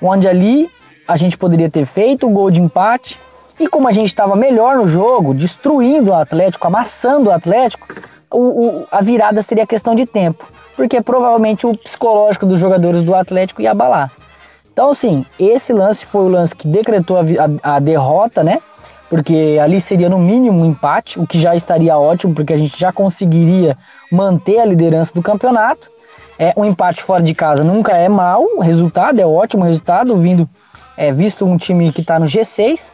Onde 0.00 0.26
ali 0.26 0.70
a 1.06 1.16
gente 1.16 1.36
poderia 1.36 1.68
ter 1.68 1.86
feito 1.86 2.26
o 2.26 2.30
gol 2.30 2.50
de 2.50 2.60
empate, 2.60 3.18
e 3.58 3.68
como 3.68 3.86
a 3.86 3.92
gente 3.92 4.06
estava 4.06 4.34
melhor 4.34 4.76
no 4.76 4.88
jogo, 4.88 5.34
destruindo 5.34 6.12
o 6.12 6.14
Atlético, 6.14 6.66
amassando 6.66 7.28
o 7.28 7.32
Atlético, 7.32 7.86
o, 8.30 8.38
o, 8.38 8.86
a 8.90 9.02
virada 9.02 9.42
seria 9.42 9.66
questão 9.66 9.94
de 9.94 10.06
tempo. 10.06 10.46
Porque 10.74 11.02
provavelmente 11.02 11.66
o 11.66 11.76
psicológico 11.76 12.46
dos 12.46 12.58
jogadores 12.58 13.04
do 13.04 13.14
Atlético 13.14 13.60
ia 13.60 13.72
abalar. 13.72 14.10
Então, 14.72 14.88
assim, 14.88 15.26
esse 15.38 15.74
lance 15.74 16.06
foi 16.06 16.22
o 16.22 16.28
lance 16.28 16.56
que 16.56 16.66
decretou 16.66 17.18
a, 17.18 17.20
a, 17.62 17.76
a 17.76 17.78
derrota, 17.80 18.42
né? 18.42 18.62
Porque 19.10 19.58
ali 19.60 19.80
seria 19.80 20.08
no 20.08 20.18
mínimo 20.18 20.60
um 20.62 20.64
empate, 20.64 21.18
o 21.18 21.26
que 21.26 21.38
já 21.38 21.54
estaria 21.56 21.98
ótimo, 21.98 22.32
porque 22.32 22.52
a 22.52 22.56
gente 22.56 22.78
já 22.78 22.92
conseguiria 22.92 23.76
manter 24.10 24.60
a 24.60 24.64
liderança 24.64 25.12
do 25.12 25.20
campeonato. 25.20 25.90
É, 26.38 26.54
um 26.56 26.64
empate 26.64 27.02
fora 27.02 27.22
de 27.22 27.34
casa 27.34 27.62
nunca 27.62 27.92
é 27.92 28.08
mau 28.08 28.60
resultado, 28.60 29.20
é 29.20 29.26
ótimo 29.26 29.64
resultado, 29.64 30.16
vindo 30.16 30.48
é, 30.96 31.12
visto 31.12 31.44
um 31.44 31.56
time 31.58 31.92
que 31.92 32.00
está 32.02 32.18
no 32.18 32.26
G6. 32.26 32.92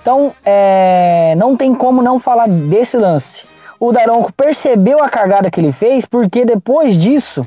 Então, 0.00 0.32
é, 0.46 1.34
não 1.36 1.56
tem 1.56 1.74
como 1.74 2.00
não 2.00 2.20
falar 2.20 2.48
desse 2.48 2.96
lance. 2.96 3.42
O 3.80 3.92
Daronco 3.92 4.32
percebeu 4.32 5.02
a 5.02 5.08
cagada 5.08 5.50
que 5.50 5.60
ele 5.60 5.72
fez, 5.72 6.04
porque 6.04 6.44
depois 6.44 6.96
disso, 6.96 7.46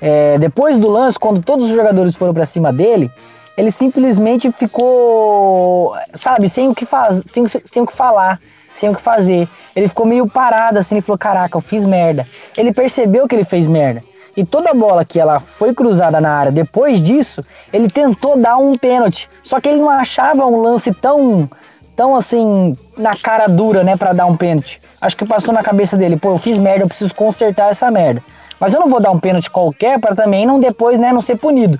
é, 0.00 0.38
depois 0.38 0.78
do 0.78 0.88
lance, 0.88 1.18
quando 1.18 1.42
todos 1.42 1.70
os 1.70 1.76
jogadores 1.76 2.16
foram 2.16 2.32
para 2.32 2.46
cima 2.46 2.72
dele, 2.72 3.10
ele 3.56 3.70
simplesmente 3.70 4.50
ficou, 4.52 5.94
sabe, 6.16 6.48
sem 6.48 6.68
o 6.68 6.74
que 6.74 6.86
faz, 6.86 7.22
sem, 7.32 7.46
sem 7.48 7.82
o 7.82 7.86
que 7.86 7.94
falar, 7.94 8.40
sem 8.74 8.88
o 8.88 8.94
que 8.94 9.02
fazer. 9.02 9.48
Ele 9.76 9.88
ficou 9.88 10.06
meio 10.06 10.26
parado 10.26 10.78
assim, 10.78 10.96
ele 10.96 11.02
falou: 11.02 11.18
"Caraca, 11.18 11.56
eu 11.56 11.60
fiz 11.60 11.84
merda". 11.84 12.26
Ele 12.56 12.72
percebeu 12.72 13.28
que 13.28 13.34
ele 13.34 13.44
fez 13.44 13.66
merda. 13.66 14.02
E 14.34 14.44
toda 14.44 14.72
bola 14.72 15.04
que 15.04 15.20
ela 15.20 15.40
foi 15.40 15.74
cruzada 15.74 16.18
na 16.20 16.32
área 16.32 16.50
depois 16.50 17.02
disso, 17.02 17.44
ele 17.70 17.88
tentou 17.88 18.38
dar 18.38 18.56
um 18.56 18.76
pênalti. 18.78 19.28
Só 19.42 19.60
que 19.60 19.68
ele 19.68 19.78
não 19.78 19.90
achava 19.90 20.46
um 20.46 20.62
lance 20.62 20.92
tão 20.92 21.50
tão 21.94 22.16
assim, 22.16 22.76
na 22.96 23.14
cara 23.14 23.46
dura, 23.46 23.84
né, 23.84 23.96
para 23.96 24.14
dar 24.14 24.24
um 24.24 24.36
pênalti. 24.36 24.80
Acho 24.98 25.16
que 25.16 25.26
passou 25.26 25.52
na 25.52 25.62
cabeça 25.62 25.96
dele, 25.96 26.16
pô, 26.16 26.30
eu 26.30 26.38
fiz 26.38 26.56
merda, 26.56 26.84
eu 26.84 26.88
preciso 26.88 27.14
consertar 27.14 27.70
essa 27.70 27.90
merda. 27.90 28.22
Mas 28.58 28.72
eu 28.72 28.80
não 28.80 28.88
vou 28.88 29.00
dar 29.00 29.10
um 29.10 29.20
pênalti 29.20 29.50
qualquer 29.50 30.00
para 30.00 30.14
também 30.14 30.46
não 30.46 30.58
depois, 30.58 30.98
né, 30.98 31.12
não 31.12 31.20
ser 31.20 31.36
punido. 31.36 31.78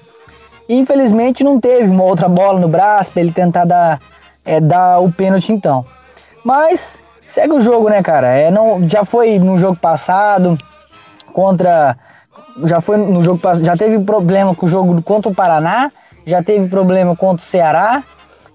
Infelizmente 0.69 1.45
não 1.45 1.61
teve 1.61 1.91
uma 1.91 2.05
outra 2.05 2.29
bola 2.29 2.59
no 2.61 2.69
braço 2.69 3.11
para 3.11 3.23
ele 3.23 3.33
tentar 3.33 3.65
dar, 3.65 4.01
é, 4.45 4.61
dar 4.61 5.01
o 5.01 5.13
pênalti 5.13 5.53
então. 5.53 5.85
Mas 6.45 7.01
segue 7.29 7.53
o 7.53 7.61
jogo, 7.61 7.89
né, 7.89 8.03
cara? 8.03 8.29
É, 8.29 8.51
não, 8.51 8.89
já 8.89 9.05
foi 9.05 9.39
no 9.39 9.59
jogo 9.59 9.77
passado 9.77 10.59
contra 11.33 11.97
já 12.65 12.81
foi 12.81 12.97
no 12.97 13.23
jogo 13.23 13.41
já 13.63 13.77
teve 13.77 13.99
problema 14.01 14.55
com 14.55 14.67
o 14.67 14.69
jogo 14.69 15.01
contra 15.03 15.31
o 15.31 15.35
Paraná, 15.35 15.91
já 16.27 16.43
teve 16.43 16.69
problema 16.69 17.17
contra 17.17 17.43
o 17.43 17.49
Ceará 17.49 18.03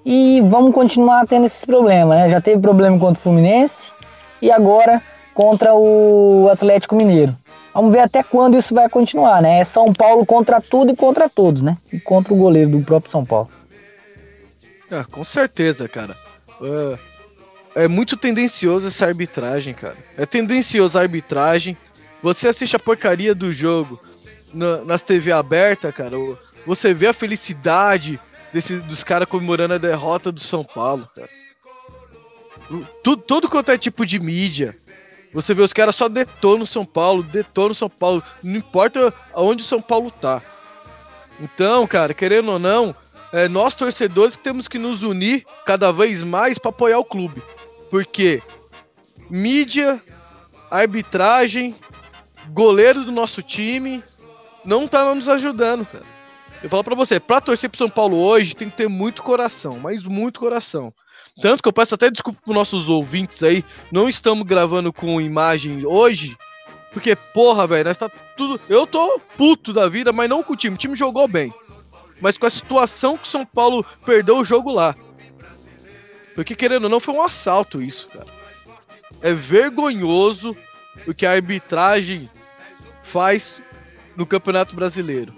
e 0.06 0.42
vamos 0.42 0.74
continuar 0.74 1.26
tendo 1.28 1.46
esses 1.46 1.66
problemas, 1.66 2.18
né? 2.18 2.30
Já 2.30 2.40
teve 2.40 2.62
problema 2.62 2.98
contra 2.98 3.20
o 3.20 3.24
Fluminense 3.24 3.92
e 4.42 4.52
agora 4.52 5.02
contra 5.34 5.74
o 5.74 6.48
Atlético 6.52 6.96
Mineiro. 6.96 7.36
Vamos 7.78 7.94
ver 7.94 8.00
até 8.00 8.24
quando 8.24 8.58
isso 8.58 8.74
vai 8.74 8.90
continuar, 8.90 9.40
né? 9.40 9.60
É 9.60 9.64
São 9.64 9.94
Paulo 9.94 10.26
contra 10.26 10.60
tudo 10.60 10.92
e 10.92 10.96
contra 10.96 11.30
todos, 11.30 11.62
né? 11.62 11.78
E 11.94 12.00
contra 12.00 12.34
o 12.34 12.36
goleiro 12.36 12.72
do 12.72 12.82
próprio 12.82 13.12
São 13.12 13.24
Paulo. 13.24 13.52
Ah, 14.90 15.06
com 15.06 15.24
certeza, 15.24 15.88
cara. 15.88 16.18
Uh, 16.60 16.98
é 17.76 17.88
muito 17.88 18.18
tendencioso 18.18 18.88
essa 18.88 19.06
arbitragem, 19.06 19.76
cara. 19.76 19.96
É 20.18 20.26
tendencioso 20.26 20.98
a 20.98 21.02
arbitragem. 21.04 21.78
Você 22.24 22.48
assiste 22.48 22.76
a 22.76 22.80
porcaria 22.80 23.36
do 23.36 23.54
jogo 23.54 24.02
na, 24.52 24.84
nas 24.84 25.04
TV 25.04 25.32
aberta, 25.32 25.92
cara. 25.92 26.16
Você 26.66 26.96
vê 26.96 27.06
a 27.06 27.14
felicidade, 27.14 28.20
desse, 28.52 28.78
dos 28.78 29.04
caras 29.04 29.30
comemorando 29.30 29.76
a 29.76 29.78
derrota 29.78 30.32
do 30.32 30.40
São 30.40 30.64
Paulo, 30.64 31.08
cara. 31.14 31.30
Tudo, 33.04 33.22
tudo 33.22 33.48
quanto 33.48 33.70
é 33.70 33.78
tipo 33.78 34.04
de 34.04 34.20
mídia. 34.20 34.76
Você 35.38 35.54
vê 35.54 35.62
os 35.62 35.72
caras 35.72 35.96
só 35.96 36.10
detonam 36.10 36.66
São 36.66 36.84
Paulo, 36.84 37.22
detonam 37.22 37.76
São 37.76 37.88
Paulo. 37.88 38.24
Não 38.42 38.56
importa 38.56 39.14
aonde 39.36 39.62
o 39.62 39.66
São 39.68 39.80
Paulo 39.80 40.10
tá. 40.10 40.42
Então, 41.40 41.86
cara, 41.86 42.12
querendo 42.12 42.54
ou 42.54 42.58
não, 42.58 42.96
é 43.32 43.48
nós 43.48 43.76
torcedores 43.76 44.36
que 44.36 44.44
temos 44.44 44.68
que 44.68 44.80
nos 44.80 45.04
unir 45.04 45.46
cada 45.64 45.92
vez 45.92 46.24
mais 46.24 46.58
para 46.58 46.70
apoiar 46.70 46.98
o 46.98 47.06
clube. 47.06 47.44
Porque 47.92 48.42
mídia, 49.30 50.02
arbitragem, 50.72 51.76
goleiro 52.50 53.04
do 53.04 53.12
nosso 53.12 53.44
time 53.44 54.04
não 54.66 54.88
tá 54.88 55.14
nos 55.14 55.30
ajudando, 55.30 55.86
cara. 55.86 56.04
Eu 56.64 56.70
falo 56.72 56.84
pra 56.84 56.96
você, 56.96 57.20
pra 57.20 57.40
torcer 57.40 57.70
pro 57.70 57.78
São 57.78 57.90
Paulo 57.90 58.18
hoje 58.18 58.56
tem 58.56 58.72
que 58.72 58.78
ter 58.78 58.90
muito 58.90 59.22
coração, 59.22 59.80
mas 59.80 60.02
muito 60.02 60.40
coração. 60.40 60.92
Tanto 61.42 61.62
que 61.62 61.70
eu 61.70 61.74
peço 61.74 61.96
até 61.96 62.10
desculpa 62.10 62.40
pros 62.44 62.56
nossos 62.56 62.90
ouvintes 62.90 63.44
aí, 63.44 63.64
não 63.92 64.10
estamos 64.10 64.46
gravando 64.46 64.92
com 64.92 65.22
imagem 65.22 65.86
hoje, 65.86 66.36
porque, 66.98 67.16
porra, 67.16 67.68
velho, 67.68 67.86
nós 67.86 67.98
tá 67.98 68.10
tudo. 68.10 68.60
Eu 68.68 68.88
tô 68.88 69.20
puto 69.38 69.72
da 69.72 69.88
vida, 69.88 70.12
mas 70.12 70.30
não 70.30 70.42
com 70.42 70.54
o 70.54 70.58
time. 70.58 70.76
O 70.76 70.80
time 70.80 70.96
jogou 70.96 71.28
bem. 71.28 71.54
Mas 72.20 72.40
com 72.40 72.48
a 72.48 72.50
situação 72.50 73.18
que 73.18 73.28
o 73.28 73.32
São 73.32 73.46
Paulo 73.46 73.86
perdeu 74.04 74.38
o 74.38 74.46
jogo 74.46 74.72
lá. 74.72 74.96
Porque, 76.34 76.56
querendo 76.56 76.86
ou 76.86 76.90
não, 76.90 77.00
foi 77.00 77.14
um 77.14 77.22
assalto 77.22 77.82
isso, 77.82 78.08
cara. 78.08 78.26
É 79.22 79.34
vergonhoso 79.34 80.58
o 81.06 81.14
que 81.14 81.26
a 81.26 81.34
arbitragem 81.34 82.28
faz 83.04 83.62
no 84.16 84.26
Campeonato 84.26 84.76
Brasileiro. 84.76 85.36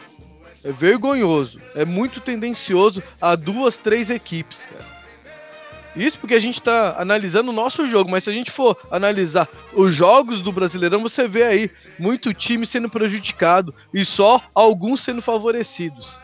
É 0.63 0.71
vergonhoso. 0.71 1.59
É 1.75 1.83
muito 1.83 2.21
tendencioso 2.21 3.03
a 3.19 3.35
duas, 3.35 3.77
três 3.77 4.09
equipes, 4.09 4.65
cara. 4.65 4.98
Isso 5.99 6.17
porque 6.17 6.33
a 6.33 6.39
gente 6.39 6.61
tá 6.61 6.95
analisando 6.97 7.51
o 7.51 7.53
nosso 7.53 7.85
jogo, 7.89 8.09
mas 8.09 8.23
se 8.23 8.29
a 8.29 8.33
gente 8.33 8.49
for 8.49 8.77
analisar 8.89 9.49
os 9.73 9.93
jogos 9.93 10.41
do 10.41 10.51
Brasileirão, 10.51 11.01
você 11.01 11.27
vê 11.27 11.43
aí 11.43 11.71
muito 11.99 12.33
time 12.33 12.65
sendo 12.65 12.89
prejudicado 12.89 13.75
e 13.93 14.05
só 14.05 14.41
alguns 14.55 15.01
sendo 15.01 15.21
favorecidos. 15.21 16.17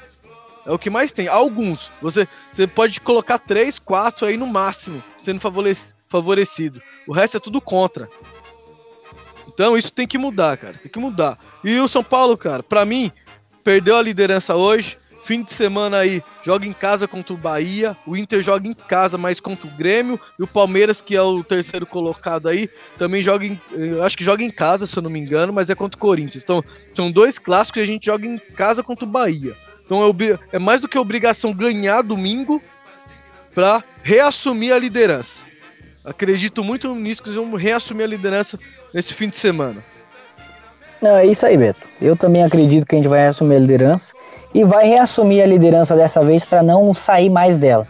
É 0.66 0.72
o 0.72 0.80
que 0.80 0.90
mais 0.90 1.12
tem. 1.12 1.28
Alguns. 1.28 1.92
Você, 2.02 2.26
você 2.52 2.66
pode 2.66 3.02
colocar 3.02 3.38
três, 3.38 3.78
quatro 3.78 4.26
aí 4.26 4.38
no 4.38 4.48
máximo 4.48 5.04
sendo 5.18 5.42
favorecido. 6.08 6.82
O 7.06 7.12
resto 7.12 7.36
é 7.36 7.40
tudo 7.40 7.60
contra. 7.60 8.10
Então 9.48 9.78
isso 9.78 9.92
tem 9.92 10.08
que 10.08 10.18
mudar, 10.18 10.58
cara. 10.58 10.78
Tem 10.78 10.92
que 10.92 11.00
mudar. 11.00 11.38
E 11.64 11.78
o 11.80 11.88
São 11.88 12.04
Paulo, 12.04 12.38
cara, 12.38 12.64
para 12.64 12.86
mim, 12.86 13.12
perdeu 13.64 13.98
a 13.98 14.02
liderança 14.02 14.56
hoje. 14.56 14.98
Fim 15.26 15.42
de 15.42 15.54
semana 15.54 15.98
aí, 15.98 16.24
joga 16.44 16.68
em 16.68 16.72
casa 16.72 17.08
contra 17.08 17.34
o 17.34 17.38
Bahia. 17.38 17.98
O 18.06 18.16
Inter 18.16 18.42
joga 18.42 18.68
em 18.68 18.76
casa, 18.76 19.18
mas 19.18 19.40
contra 19.40 19.68
o 19.68 19.72
Grêmio. 19.72 20.20
E 20.40 20.44
o 20.44 20.48
Palmeiras, 20.48 21.02
que 21.02 21.16
é 21.16 21.22
o 21.22 21.44
terceiro 21.44 21.86
colocado 21.86 22.48
aí, 22.48 22.70
também 22.96 23.24
joga 23.24 23.44
em. 23.44 23.60
Acho 24.04 24.16
que 24.16 24.24
joga 24.24 24.44
em 24.44 24.52
casa, 24.52 24.86
se 24.86 24.96
eu 24.96 25.02
não 25.02 25.10
me 25.10 25.20
engano, 25.20 25.52
mas 25.52 25.70
é 25.70 25.76
contra 25.76 25.98
o 25.98 26.00
Corinthians. 26.00 26.44
Então, 26.44 26.64
são 26.94 27.12
dois 27.12 27.40
clássicos 27.40 27.80
e 27.80 27.84
a 27.84 27.88
gente 27.88 28.06
joga 28.06 28.28
em 28.28 28.38
casa 28.38 28.84
contra 28.84 29.04
o 29.04 29.10
Bahia. 29.10 29.56
Então 29.86 30.04
é, 30.06 30.40
é 30.52 30.60
mais 30.60 30.82
do 30.82 30.88
que 30.88 30.98
obrigação 30.98 31.54
ganhar 31.54 32.02
domingo 32.02 32.62
para 33.54 33.84
reassumir 34.04 34.74
a 34.74 34.80
liderança. 34.80 35.46
Acredito 36.04 36.64
muito 36.64 36.94
nisso 36.94 37.24
que 37.24 37.30
eles 37.30 37.40
vão 37.40 37.56
reassumir 37.56 38.06
a 38.06 38.10
liderança 38.10 38.60
nesse 38.94 39.14
fim 39.14 39.30
de 39.30 39.38
semana. 39.38 39.84
É 41.02 41.26
isso 41.26 41.46
aí, 41.46 41.58
Beto. 41.58 41.82
Eu 42.02 42.16
também 42.16 42.44
acredito 42.44 42.86
que 42.86 42.96
a 42.96 42.98
gente 42.98 43.08
vai 43.08 43.22
reassumir 43.22 43.58
a 43.58 43.60
liderança 43.60 44.14
e 44.56 44.64
vai 44.64 44.88
reassumir 44.88 45.44
a 45.44 45.46
liderança 45.46 45.98
dessa 45.98 46.24
vez 46.24 46.46
para 46.46 46.64
não 46.64 46.94
sair 46.94 47.30
mais 47.30 47.58
dela. 47.58 47.86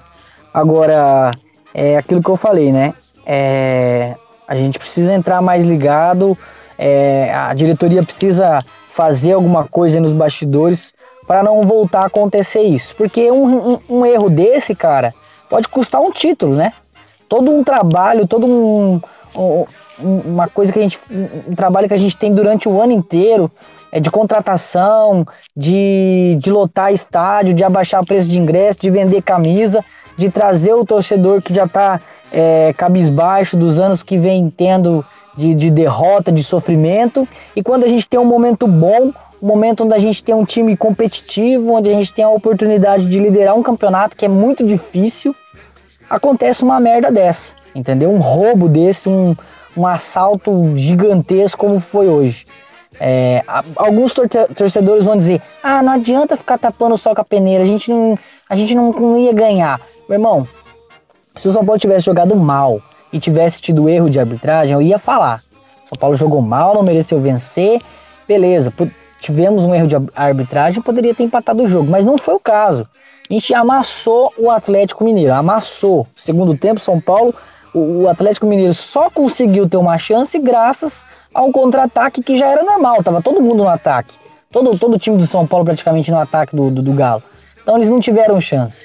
Agora, 0.51 1.29
é 1.71 1.95
aquilo 1.95 2.23
que 2.23 2.29
eu 2.29 2.35
falei, 2.35 2.71
né? 2.71 2.95
É, 3.23 4.15
A 4.47 4.55
gente 4.55 4.79
precisa 4.79 5.13
entrar 5.13 5.43
mais 5.43 5.63
ligado, 5.63 6.35
é, 6.75 7.31
a 7.31 7.53
diretoria 7.53 8.01
precisa 8.01 8.65
fazer 8.91 9.33
alguma 9.33 9.65
coisa 9.65 9.99
nos 9.99 10.11
bastidores 10.11 10.91
para 11.27 11.43
não 11.43 11.61
voltar 11.61 12.01
a 12.01 12.05
acontecer 12.07 12.61
isso. 12.61 12.95
Porque 12.95 13.29
um, 13.29 13.73
um, 13.73 13.79
um, 13.87 14.05
erro 14.05 14.27
desse, 14.27 14.73
cara, 14.73 15.13
pode 15.47 15.67
custar 15.67 16.01
um 16.01 16.11
título, 16.11 16.55
né? 16.55 16.73
Todo 17.29 17.51
um 17.51 17.63
trabalho, 17.63 18.25
todo 18.25 18.47
um, 18.47 18.99
um 19.35 19.65
uma 19.97 20.47
coisa 20.47 20.73
que 20.73 20.79
a 20.79 20.81
gente, 20.81 20.99
um 21.47 21.55
trabalho 21.55 21.87
que 21.87 21.93
a 21.93 21.97
gente 21.97 22.17
tem 22.17 22.33
durante 22.33 22.67
o 22.67 22.81
ano 22.81 22.91
inteiro, 22.91 23.49
de 23.99 24.11
contratação, 24.11 25.25
de, 25.55 26.37
de 26.39 26.51
lotar 26.51 26.91
estádio, 26.91 27.53
de 27.53 27.63
abaixar 27.63 28.01
o 28.01 28.05
preço 28.05 28.27
de 28.27 28.37
ingresso, 28.37 28.79
de 28.79 28.89
vender 28.89 29.21
camisa, 29.21 29.83
de 30.17 30.29
trazer 30.29 30.73
o 30.73 30.85
torcedor 30.85 31.41
que 31.41 31.53
já 31.53 31.65
está 31.65 31.99
é, 32.31 32.73
cabisbaixo 32.77 33.55
dos 33.57 33.79
anos 33.79 34.03
que 34.03 34.17
vem 34.17 34.49
tendo 34.49 35.05
de, 35.37 35.53
de 35.53 35.69
derrota, 35.69 36.31
de 36.31 36.43
sofrimento. 36.43 37.27
E 37.55 37.61
quando 37.61 37.83
a 37.83 37.87
gente 37.87 38.07
tem 38.07 38.19
um 38.19 38.25
momento 38.25 38.67
bom, 38.67 39.11
um 39.41 39.47
momento 39.47 39.83
onde 39.83 39.93
a 39.93 39.99
gente 39.99 40.23
tem 40.23 40.33
um 40.33 40.45
time 40.45 40.75
competitivo, 40.75 41.73
onde 41.73 41.89
a 41.89 41.93
gente 41.93 42.13
tem 42.13 42.23
a 42.23 42.29
oportunidade 42.29 43.05
de 43.05 43.19
liderar 43.19 43.55
um 43.55 43.63
campeonato 43.63 44.15
que 44.15 44.25
é 44.25 44.29
muito 44.29 44.65
difícil, 44.65 45.35
acontece 46.09 46.63
uma 46.63 46.79
merda 46.79 47.11
dessa, 47.11 47.51
entendeu? 47.73 48.11
Um 48.11 48.19
roubo 48.19 48.67
desse, 48.69 49.09
um, 49.09 49.35
um 49.75 49.85
assalto 49.85 50.77
gigantesco 50.77 51.65
como 51.65 51.79
foi 51.79 52.07
hoje. 52.07 52.45
É, 52.99 53.43
alguns 53.75 54.13
torcedores 54.13 55.03
vão 55.03 55.17
dizer: 55.17 55.41
ah, 55.61 55.81
não 55.83 55.93
adianta 55.93 56.37
ficar 56.37 56.57
tapando 56.57 56.97
só 56.97 57.13
com 57.13 57.21
a 57.21 57.25
peneira, 57.25 57.63
a 57.63 57.67
gente 57.67 57.89
não, 57.89 58.17
a 58.49 58.55
gente 58.55 58.73
não, 58.73 58.91
não 58.91 59.19
ia 59.19 59.33
ganhar. 59.33 59.79
Meu 60.07 60.17
irmão, 60.17 60.47
se 61.35 61.47
o 61.47 61.51
São 61.51 61.65
Paulo 61.65 61.79
tivesse 61.79 62.05
jogado 62.05 62.35
mal 62.35 62.81
e 63.11 63.19
tivesse 63.19 63.61
tido 63.61 63.89
erro 63.89 64.09
de 64.09 64.19
arbitragem, 64.19 64.73
eu 64.73 64.81
ia 64.81 64.97
falar. 64.97 65.41
São 65.85 65.97
Paulo 65.99 66.15
jogou 66.15 66.41
mal, 66.41 66.73
não 66.73 66.83
mereceu 66.83 67.19
vencer, 67.19 67.81
beleza. 68.27 68.73
Tivemos 69.19 69.63
um 69.63 69.73
erro 69.73 69.87
de 69.87 69.95
arbitragem, 70.15 70.81
poderia 70.81 71.13
ter 71.13 71.23
empatado 71.23 71.63
o 71.63 71.67
jogo, 71.67 71.89
mas 71.89 72.05
não 72.05 72.17
foi 72.17 72.33
o 72.33 72.39
caso. 72.39 72.87
A 73.29 73.33
gente 73.33 73.53
amassou 73.53 74.31
o 74.37 74.51
Atlético 74.51 75.03
Mineiro, 75.03 75.33
amassou. 75.33 76.07
Segundo 76.15 76.55
tempo, 76.55 76.79
São 76.79 77.01
Paulo, 77.01 77.33
o 77.75 78.07
Atlético 78.07 78.45
Mineiro 78.45 78.73
só 78.73 79.09
conseguiu 79.09 79.67
ter 79.67 79.75
uma 79.75 79.97
chance 79.97 80.39
graças 80.39 81.03
a 81.33 81.41
um 81.43 81.51
contra-ataque 81.51 82.23
que 82.23 82.37
já 82.37 82.47
era 82.47 82.63
normal, 82.63 83.03
tava 83.03 83.21
todo 83.21 83.41
mundo 83.41 83.63
no 83.63 83.67
ataque. 83.67 84.15
Todo, 84.49 84.77
todo 84.77 84.95
o 84.95 84.99
time 84.99 85.17
do 85.17 85.27
São 85.27 85.45
Paulo 85.45 85.65
praticamente 85.65 86.09
no 86.09 86.17
ataque 86.17 86.55
do, 86.55 86.71
do, 86.71 86.81
do 86.81 86.93
Galo. 86.93 87.21
Então 87.61 87.75
eles 87.75 87.89
não 87.89 87.99
tiveram 87.99 88.39
chance. 88.39 88.77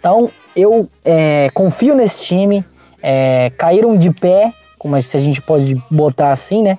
Então 0.00 0.28
eu 0.56 0.88
é, 1.04 1.48
confio 1.54 1.94
nesse 1.94 2.22
time, 2.22 2.64
é, 3.00 3.52
caíram 3.56 3.96
de 3.96 4.10
pé, 4.10 4.52
como 4.78 4.96
a 4.96 5.00
gente 5.00 5.40
pode 5.40 5.80
botar 5.88 6.32
assim, 6.32 6.62
né? 6.62 6.78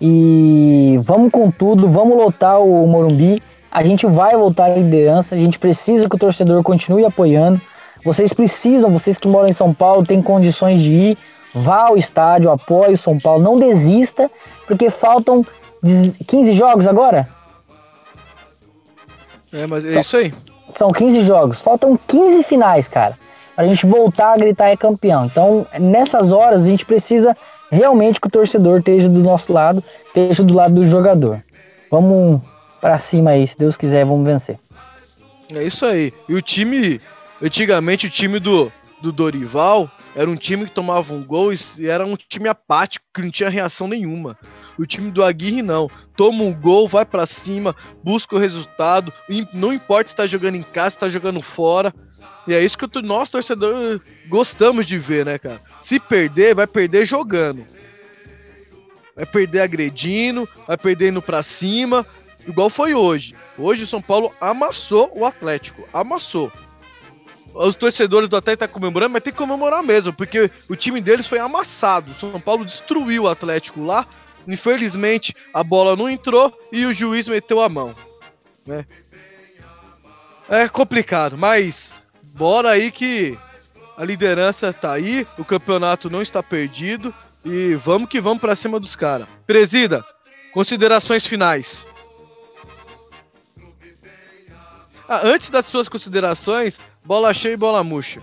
E 0.00 0.98
vamos 1.02 1.30
com 1.30 1.50
tudo, 1.50 1.88
vamos 1.88 2.16
lotar 2.16 2.60
o 2.60 2.86
Morumbi. 2.86 3.42
A 3.70 3.84
gente 3.84 4.06
vai 4.06 4.34
voltar 4.34 4.64
à 4.64 4.68
liderança, 4.68 5.34
a 5.34 5.38
gente 5.38 5.58
precisa 5.58 6.08
que 6.08 6.16
o 6.16 6.18
torcedor 6.18 6.62
continue 6.62 7.04
apoiando. 7.04 7.60
Vocês 8.06 8.32
precisam, 8.32 8.88
vocês 8.92 9.18
que 9.18 9.26
moram 9.26 9.48
em 9.48 9.52
São 9.52 9.74
Paulo, 9.74 10.06
têm 10.06 10.22
condições 10.22 10.80
de 10.80 10.92
ir, 10.92 11.18
vá 11.52 11.88
ao 11.88 11.96
estádio, 11.96 12.52
apoie 12.52 12.94
o 12.94 12.96
São 12.96 13.18
Paulo, 13.18 13.42
não 13.42 13.58
desista, 13.58 14.30
porque 14.64 14.90
faltam 14.90 15.44
15 16.24 16.52
jogos 16.52 16.86
agora? 16.86 17.28
É, 19.52 19.66
mas 19.66 19.84
é 19.84 19.90
são, 19.90 20.00
isso 20.00 20.16
aí. 20.18 20.34
São 20.72 20.88
15 20.90 21.22
jogos, 21.22 21.60
faltam 21.60 21.98
15 22.06 22.44
finais, 22.44 22.86
cara, 22.86 23.18
pra 23.56 23.66
gente 23.66 23.84
voltar 23.84 24.34
a 24.34 24.36
gritar 24.36 24.68
é 24.68 24.76
campeão. 24.76 25.26
Então, 25.26 25.66
nessas 25.76 26.30
horas, 26.30 26.62
a 26.62 26.66
gente 26.66 26.86
precisa 26.86 27.36
realmente 27.72 28.20
que 28.20 28.28
o 28.28 28.30
torcedor 28.30 28.78
esteja 28.78 29.08
do 29.08 29.18
nosso 29.18 29.52
lado, 29.52 29.82
esteja 30.06 30.44
do 30.44 30.54
lado 30.54 30.74
do 30.74 30.86
jogador. 30.86 31.42
Vamos 31.90 32.40
para 32.80 33.00
cima 33.00 33.30
aí, 33.30 33.48
se 33.48 33.58
Deus 33.58 33.76
quiser, 33.76 34.04
vamos 34.04 34.24
vencer. 34.24 34.60
É 35.52 35.64
isso 35.64 35.84
aí. 35.84 36.12
E 36.28 36.34
o 36.34 36.42
time, 36.42 37.00
antigamente 37.42 38.06
o 38.06 38.10
time 38.10 38.38
do 38.38 38.72
do 39.00 39.12
Dorival 39.12 39.90
era 40.14 40.28
um 40.28 40.36
time 40.36 40.64
que 40.64 40.72
tomava 40.72 41.12
um 41.12 41.22
gol 41.22 41.52
e 41.52 41.86
era 41.86 42.06
um 42.06 42.16
time 42.16 42.48
apático, 42.48 43.04
que 43.14 43.22
não 43.22 43.30
tinha 43.30 43.48
reação 43.48 43.86
nenhuma. 43.86 44.38
O 44.78 44.86
time 44.86 45.10
do 45.10 45.22
Aguirre 45.22 45.62
não. 45.62 45.90
Toma 46.16 46.44
um 46.44 46.54
gol, 46.54 46.88
vai 46.88 47.04
para 47.04 47.26
cima, 47.26 47.74
busca 48.02 48.34
o 48.34 48.38
resultado. 48.38 49.12
Não 49.52 49.72
importa 49.72 50.10
se 50.10 50.16
tá 50.16 50.26
jogando 50.26 50.56
em 50.56 50.62
casa, 50.62 50.90
se 50.90 50.98
tá 50.98 51.08
jogando 51.08 51.42
fora. 51.42 51.94
E 52.46 52.54
é 52.54 52.64
isso 52.64 52.78
que 52.78 53.02
nós, 53.02 53.28
torcedores, 53.28 54.00
gostamos 54.28 54.86
de 54.86 54.98
ver, 54.98 55.24
né, 55.24 55.38
cara? 55.38 55.60
Se 55.80 55.98
perder, 55.98 56.54
vai 56.54 56.66
perder 56.66 57.06
jogando. 57.06 57.66
Vai 59.14 59.26
perder 59.26 59.60
agredindo, 59.60 60.48
vai 60.66 60.76
perder 60.76 61.10
indo 61.10 61.22
pra 61.22 61.42
cima. 61.42 62.06
Igual 62.46 62.70
foi 62.70 62.94
hoje. 62.94 63.34
Hoje 63.58 63.82
o 63.82 63.86
São 63.86 64.00
Paulo 64.00 64.32
amassou 64.40 65.10
o 65.14 65.24
Atlético. 65.24 65.88
Amassou 65.92 66.52
os 67.56 67.74
torcedores 67.74 68.28
do 68.28 68.36
Atlético 68.36 68.66
tá 68.66 68.72
comemorando, 68.72 69.12
mas 69.12 69.22
tem 69.22 69.32
que 69.32 69.38
comemorar 69.38 69.82
mesmo, 69.82 70.12
porque 70.12 70.50
o 70.68 70.76
time 70.76 71.00
deles 71.00 71.26
foi 71.26 71.38
amassado. 71.38 72.10
O 72.10 72.14
São 72.14 72.40
Paulo 72.40 72.64
destruiu 72.64 73.24
o 73.24 73.28
Atlético 73.28 73.84
lá. 73.84 74.06
Infelizmente, 74.46 75.34
a 75.52 75.64
bola 75.64 75.96
não 75.96 76.08
entrou 76.08 76.56
e 76.70 76.84
o 76.84 76.92
juiz 76.92 77.26
meteu 77.26 77.60
a 77.60 77.68
mão. 77.68 77.94
Né? 78.64 78.84
É 80.48 80.68
complicado, 80.68 81.36
mas 81.36 81.92
bora 82.22 82.70
aí 82.70 82.92
que 82.92 83.36
a 83.96 84.04
liderança 84.04 84.72
tá 84.72 84.92
aí, 84.92 85.26
o 85.38 85.44
campeonato 85.44 86.10
não 86.10 86.22
está 86.22 86.42
perdido 86.42 87.12
e 87.44 87.74
vamos 87.74 88.08
que 88.08 88.20
vamos 88.20 88.40
para 88.40 88.54
cima 88.54 88.78
dos 88.78 88.94
caras. 88.94 89.26
Presida, 89.46 90.04
considerações 90.52 91.26
finais. 91.26 91.84
Ah, 95.08 95.20
antes 95.24 95.50
das 95.50 95.66
suas 95.66 95.88
considerações, 95.88 96.78
Bola 97.06 97.32
cheia 97.32 97.52
e 97.52 97.56
bola 97.56 97.84
murcha. 97.84 98.20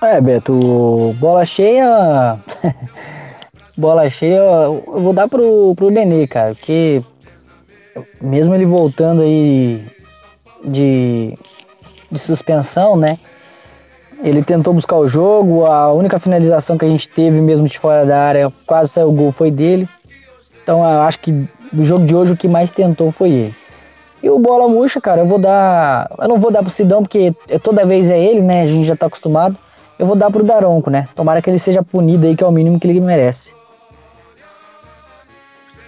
É, 0.00 0.18
Beto, 0.18 1.14
bola 1.18 1.44
cheia. 1.44 2.38
bola 3.76 4.08
cheia, 4.08 4.38
eu 4.38 4.82
vou 4.86 5.12
dar 5.12 5.28
pro, 5.28 5.74
pro 5.76 5.90
Nenê, 5.90 6.26
cara, 6.26 6.54
porque 6.54 7.02
mesmo 8.18 8.54
ele 8.54 8.64
voltando 8.64 9.20
aí 9.20 9.86
de, 10.64 11.38
de 12.10 12.18
suspensão, 12.18 12.96
né? 12.96 13.18
Ele 14.22 14.42
tentou 14.42 14.72
buscar 14.72 14.96
o 14.96 15.06
jogo, 15.06 15.66
a 15.66 15.92
única 15.92 16.18
finalização 16.18 16.78
que 16.78 16.86
a 16.86 16.88
gente 16.88 17.10
teve 17.10 17.42
mesmo 17.42 17.68
de 17.68 17.78
fora 17.78 18.06
da 18.06 18.18
área, 18.22 18.50
quase 18.64 18.90
saiu 18.90 19.10
o 19.10 19.12
gol, 19.12 19.32
foi 19.32 19.50
dele. 19.50 19.86
Então 20.62 20.78
eu 20.78 21.02
acho 21.02 21.18
que 21.18 21.46
do 21.72 21.84
jogo 21.84 22.06
de 22.06 22.14
hoje 22.14 22.32
o 22.32 22.36
que 22.36 22.48
mais 22.48 22.70
tentou 22.70 23.12
foi 23.12 23.30
ele. 23.30 23.54
E 24.22 24.30
o 24.30 24.38
bola 24.38 24.66
murcha, 24.68 25.00
cara, 25.00 25.20
eu 25.20 25.26
vou 25.26 25.38
dar. 25.38 26.10
Eu 26.18 26.28
não 26.28 26.38
vou 26.38 26.50
dar 26.50 26.62
pro 26.62 26.70
Sidão, 26.70 27.02
porque 27.02 27.34
toda 27.62 27.84
vez 27.84 28.08
é 28.08 28.18
ele, 28.18 28.40
né? 28.40 28.62
A 28.62 28.66
gente 28.66 28.86
já 28.86 28.96
tá 28.96 29.06
acostumado. 29.06 29.56
Eu 29.98 30.06
vou 30.06 30.16
dar 30.16 30.30
pro 30.30 30.42
Daronco, 30.42 30.88
né? 30.88 31.08
Tomara 31.14 31.42
que 31.42 31.50
ele 31.50 31.58
seja 31.58 31.82
punido 31.82 32.26
aí, 32.26 32.34
que 32.34 32.42
é 32.42 32.46
o 32.46 32.50
mínimo 32.50 32.80
que 32.80 32.86
ele 32.86 33.00
merece. 33.00 33.52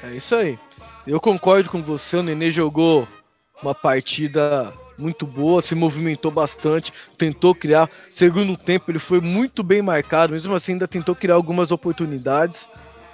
É 0.02 0.10
isso 0.10 0.34
aí. 0.34 0.58
Eu 1.06 1.20
concordo 1.20 1.70
com 1.70 1.82
você, 1.82 2.16
o 2.16 2.22
Nenê 2.22 2.50
jogou 2.50 3.08
uma 3.62 3.74
partida 3.74 4.72
muito 4.98 5.26
boa, 5.26 5.62
se 5.62 5.74
movimentou 5.74 6.30
bastante, 6.30 6.92
tentou 7.16 7.54
criar. 7.54 7.88
Segundo 8.10 8.56
tempo, 8.56 8.90
ele 8.90 8.98
foi 8.98 9.20
muito 9.20 9.62
bem 9.62 9.82
marcado, 9.82 10.32
mesmo 10.32 10.54
assim, 10.54 10.72
ainda 10.72 10.86
tentou 10.86 11.14
criar 11.14 11.34
algumas 11.34 11.70
oportunidades, 11.70 12.68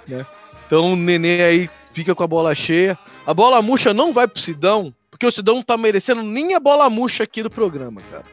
né? 0.07 0.25
Então 0.65 0.93
o 0.93 0.95
Nenê 0.95 1.43
aí 1.43 1.69
fica 1.93 2.15
com 2.15 2.23
a 2.23 2.27
bola 2.27 2.55
cheia. 2.55 2.97
A 3.25 3.33
bola 3.33 3.61
murcha 3.61 3.93
não 3.93 4.11
vai 4.11 4.27
pro 4.27 4.41
Sidão, 4.41 4.93
porque 5.09 5.25
o 5.25 5.31
Sidão 5.31 5.55
não 5.55 5.63
tá 5.63 5.77
merecendo 5.77 6.21
nem 6.21 6.53
a 6.53 6.59
bola 6.59 6.89
murcha 6.89 7.23
aqui 7.23 7.43
do 7.43 7.49
programa, 7.49 8.01
cara. 8.11 8.25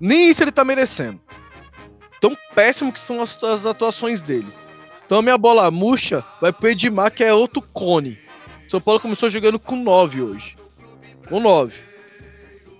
Nem 0.00 0.30
isso 0.30 0.42
ele 0.42 0.50
tá 0.50 0.64
merecendo. 0.64 1.20
Tão 2.20 2.32
péssimo 2.54 2.92
que 2.92 2.98
são 2.98 3.22
as, 3.22 3.42
as 3.44 3.66
atuações 3.66 4.22
dele. 4.22 4.48
Então 5.04 5.18
a 5.18 5.22
minha 5.22 5.36
bola 5.36 5.70
murcha 5.70 6.24
vai 6.40 6.52
pro 6.52 6.68
Edmar, 6.68 7.12
que 7.12 7.24
é 7.24 7.32
outro 7.32 7.60
cone. 7.60 8.18
São 8.68 8.80
Paulo 8.80 9.00
começou 9.00 9.28
jogando 9.28 9.58
com 9.58 9.76
9 9.76 10.22
hoje. 10.22 10.56
Com 11.28 11.40
9. 11.40 11.74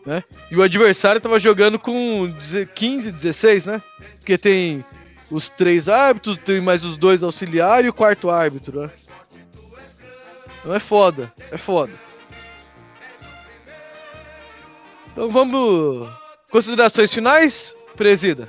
Né? 0.06 0.24
E 0.50 0.56
o 0.56 0.62
adversário 0.62 1.20
tava 1.20 1.40
jogando 1.40 1.78
com 1.78 2.32
15, 2.74 3.12
16, 3.12 3.64
né? 3.66 3.82
Porque 4.18 4.38
tem 4.38 4.84
os 5.30 5.48
três 5.48 5.88
árbitros, 5.88 6.38
tem 6.44 6.60
mais 6.60 6.84
os 6.84 6.96
dois 6.96 7.22
auxiliares 7.22 7.86
e 7.86 7.90
o 7.90 7.94
quarto 7.94 8.30
árbitro, 8.30 8.82
né? 8.82 8.90
Então 10.60 10.74
é 10.74 10.78
foda, 10.78 11.32
é 11.50 11.56
foda. 11.56 11.92
Então 15.12 15.30
vamos. 15.30 16.08
Considerações 16.50 17.12
finais, 17.12 17.74
presida? 17.96 18.46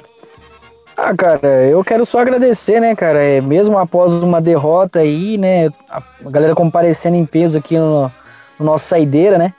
Ah, 0.98 1.16
cara, 1.16 1.66
eu 1.66 1.84
quero 1.84 2.06
só 2.06 2.20
agradecer, 2.20 2.80
né, 2.80 2.96
cara? 2.96 3.24
É, 3.24 3.42
mesmo 3.42 3.78
após 3.78 4.12
uma 4.12 4.42
derrota 4.42 5.00
aí, 5.00 5.38
né? 5.38 5.70
A 5.90 6.02
galera 6.26 6.54
comparecendo 6.54 7.16
em 7.16 7.26
peso 7.26 7.58
aqui 7.58 7.78
no, 7.78 8.12
no 8.60 8.66
nosso 8.66 8.88
saideira, 8.88 9.38
né? 9.38 9.54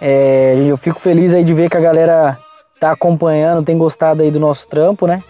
É, 0.00 0.54
eu 0.66 0.76
fico 0.76 1.00
feliz 1.00 1.32
aí 1.32 1.42
de 1.42 1.54
ver 1.54 1.70
que 1.70 1.76
a 1.76 1.80
galera 1.80 2.38
tá 2.78 2.92
acompanhando, 2.92 3.64
tem 3.64 3.76
gostado 3.76 4.22
aí 4.22 4.30
do 4.30 4.38
nosso 4.38 4.68
trampo, 4.68 5.06
né? 5.06 5.22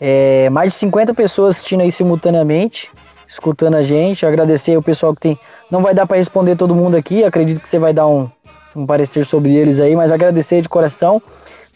É, 0.00 0.48
mais 0.50 0.72
de 0.72 0.78
50 0.78 1.12
pessoas 1.12 1.56
assistindo 1.56 1.82
aí 1.82 1.92
simultaneamente, 1.92 2.90
escutando 3.28 3.74
a 3.74 3.82
gente. 3.82 4.24
Agradecer 4.24 4.76
o 4.76 4.82
pessoal 4.82 5.14
que 5.14 5.20
tem. 5.20 5.38
Não 5.70 5.82
vai 5.82 5.94
dar 5.94 6.06
para 6.06 6.16
responder 6.16 6.56
todo 6.56 6.74
mundo 6.74 6.96
aqui, 6.96 7.24
acredito 7.24 7.60
que 7.60 7.68
você 7.68 7.78
vai 7.78 7.92
dar 7.92 8.06
um, 8.06 8.28
um 8.74 8.86
parecer 8.86 9.26
sobre 9.26 9.54
eles 9.54 9.80
aí, 9.80 9.94
mas 9.94 10.10
agradecer 10.10 10.62
de 10.62 10.68
coração. 10.68 11.20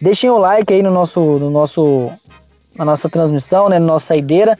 Deixem 0.00 0.30
o 0.30 0.38
like 0.38 0.72
aí 0.72 0.82
no 0.82 0.90
nosso, 0.90 1.20
no 1.20 1.50
nosso, 1.50 2.10
na 2.74 2.84
nossa 2.84 3.08
transmissão, 3.08 3.68
né, 3.68 3.78
no 3.78 3.86
nossa 3.86 4.06
saideira. 4.06 4.58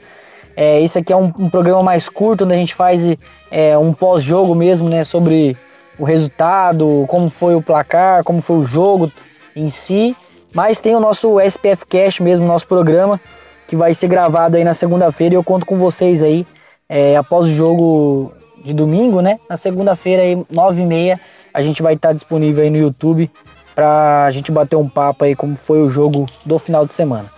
É, 0.55 0.81
esse 0.81 0.99
aqui 0.99 1.11
é 1.11 1.15
um, 1.17 1.33
um, 1.37 1.49
programa 1.49 1.81
mais 1.81 2.07
curto, 2.07 2.43
onde 2.43 2.53
a 2.53 2.57
gente 2.57 2.75
faz 2.75 3.01
é, 3.49 3.77
um 3.77 3.91
pós-jogo 3.91 4.53
mesmo, 4.53 4.87
né, 4.87 5.03
sobre 5.03 5.57
o 5.97 6.03
resultado, 6.03 7.05
como 7.07 7.29
foi 7.29 7.55
o 7.55 7.61
placar, 7.61 8.23
como 8.23 8.41
foi 8.41 8.57
o 8.57 8.63
jogo 8.63 9.11
em 9.55 9.67
si. 9.69 10.15
Mas 10.53 10.79
tem 10.79 10.95
o 10.95 10.99
nosso 10.99 11.39
SPF 11.39 11.85
Cash 11.87 12.19
mesmo, 12.19 12.45
nosso 12.45 12.67
programa, 12.67 13.19
que 13.67 13.75
vai 13.75 13.95
ser 13.95 14.07
gravado 14.07 14.57
aí 14.57 14.63
na 14.63 14.75
segunda-feira 14.75 15.33
e 15.33 15.37
eu 15.37 15.43
conto 15.43 15.65
com 15.65 15.77
vocês 15.77 16.21
aí 16.21 16.45
é, 16.87 17.15
após 17.17 17.47
o 17.47 17.53
jogo 17.53 18.31
de 18.63 18.73
domingo, 18.73 19.21
né? 19.21 19.39
Na 19.49 19.57
segunda-feira 19.57 20.23
aí, 20.23 20.45
nove 20.49 20.81
e 20.81 20.85
meia, 20.85 21.19
a 21.53 21.61
gente 21.61 21.81
vai 21.81 21.93
estar 21.93 22.13
disponível 22.13 22.63
aí 22.63 22.69
no 22.69 22.77
YouTube 22.77 23.29
para 23.75 24.25
a 24.25 24.31
gente 24.31 24.51
bater 24.51 24.75
um 24.75 24.87
papo 24.87 25.23
aí 25.23 25.35
como 25.35 25.55
foi 25.55 25.81
o 25.81 25.89
jogo 25.89 26.25
do 26.45 26.57
final 26.59 26.85
de 26.85 26.93
semana. 26.93 27.31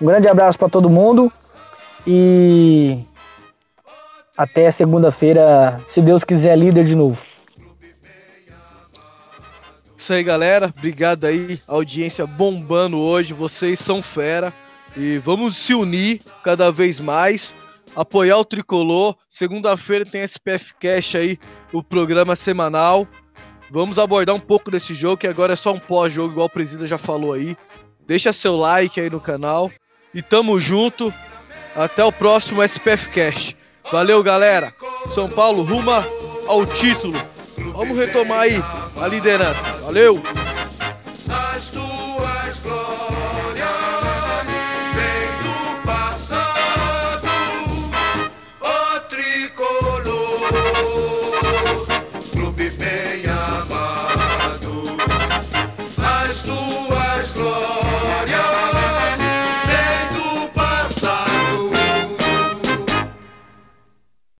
Um 0.00 0.06
grande 0.06 0.28
abraço 0.28 0.58
para 0.58 0.68
todo 0.68 0.90
mundo 0.90 1.32
e 2.06 2.98
até 4.36 4.70
segunda-feira, 4.70 5.80
se 5.88 6.02
Deus 6.02 6.22
quiser, 6.22 6.56
líder 6.56 6.84
de 6.84 6.94
novo. 6.94 7.18
Isso 9.96 10.12
aí, 10.12 10.22
galera. 10.22 10.72
Obrigado 10.76 11.24
aí, 11.24 11.58
audiência 11.66 12.26
bombando 12.26 12.98
hoje. 12.98 13.32
Vocês 13.32 13.80
são 13.80 14.02
fera. 14.02 14.52
E 14.96 15.18
vamos 15.18 15.56
se 15.56 15.74
unir 15.74 16.20
cada 16.44 16.70
vez 16.70 17.00
mais, 17.00 17.54
apoiar 17.96 18.36
o 18.36 18.44
tricolor. 18.44 19.16
Segunda-feira 19.28 20.04
tem 20.04 20.22
SPF 20.22 20.74
Cash 20.78 21.14
aí, 21.14 21.38
o 21.72 21.82
programa 21.82 22.36
semanal. 22.36 23.08
Vamos 23.70 23.98
abordar 23.98 24.34
um 24.34 24.40
pouco 24.40 24.70
desse 24.70 24.94
jogo, 24.94 25.16
que 25.16 25.26
agora 25.26 25.54
é 25.54 25.56
só 25.56 25.72
um 25.72 25.78
pós-jogo, 25.78 26.32
igual 26.32 26.46
o 26.46 26.50
Presida 26.50 26.86
já 26.86 26.98
falou 26.98 27.32
aí. 27.32 27.56
Deixa 28.06 28.32
seu 28.32 28.54
like 28.54 29.00
aí 29.00 29.10
no 29.10 29.20
canal. 29.20 29.72
E 30.14 30.22
tamo 30.22 30.60
junto. 30.60 31.12
Até 31.74 32.04
o 32.04 32.12
próximo 32.12 32.62
SPF 32.62 33.10
Cash. 33.10 33.56
Valeu, 33.90 34.22
galera. 34.22 34.72
São 35.14 35.28
Paulo 35.28 35.62
ruma 35.62 36.04
ao 36.46 36.64
título. 36.64 37.18
Vamos 37.72 37.96
retomar 37.98 38.40
aí 38.40 38.62
a 39.00 39.06
liderança. 39.06 39.60
Valeu! 39.82 40.22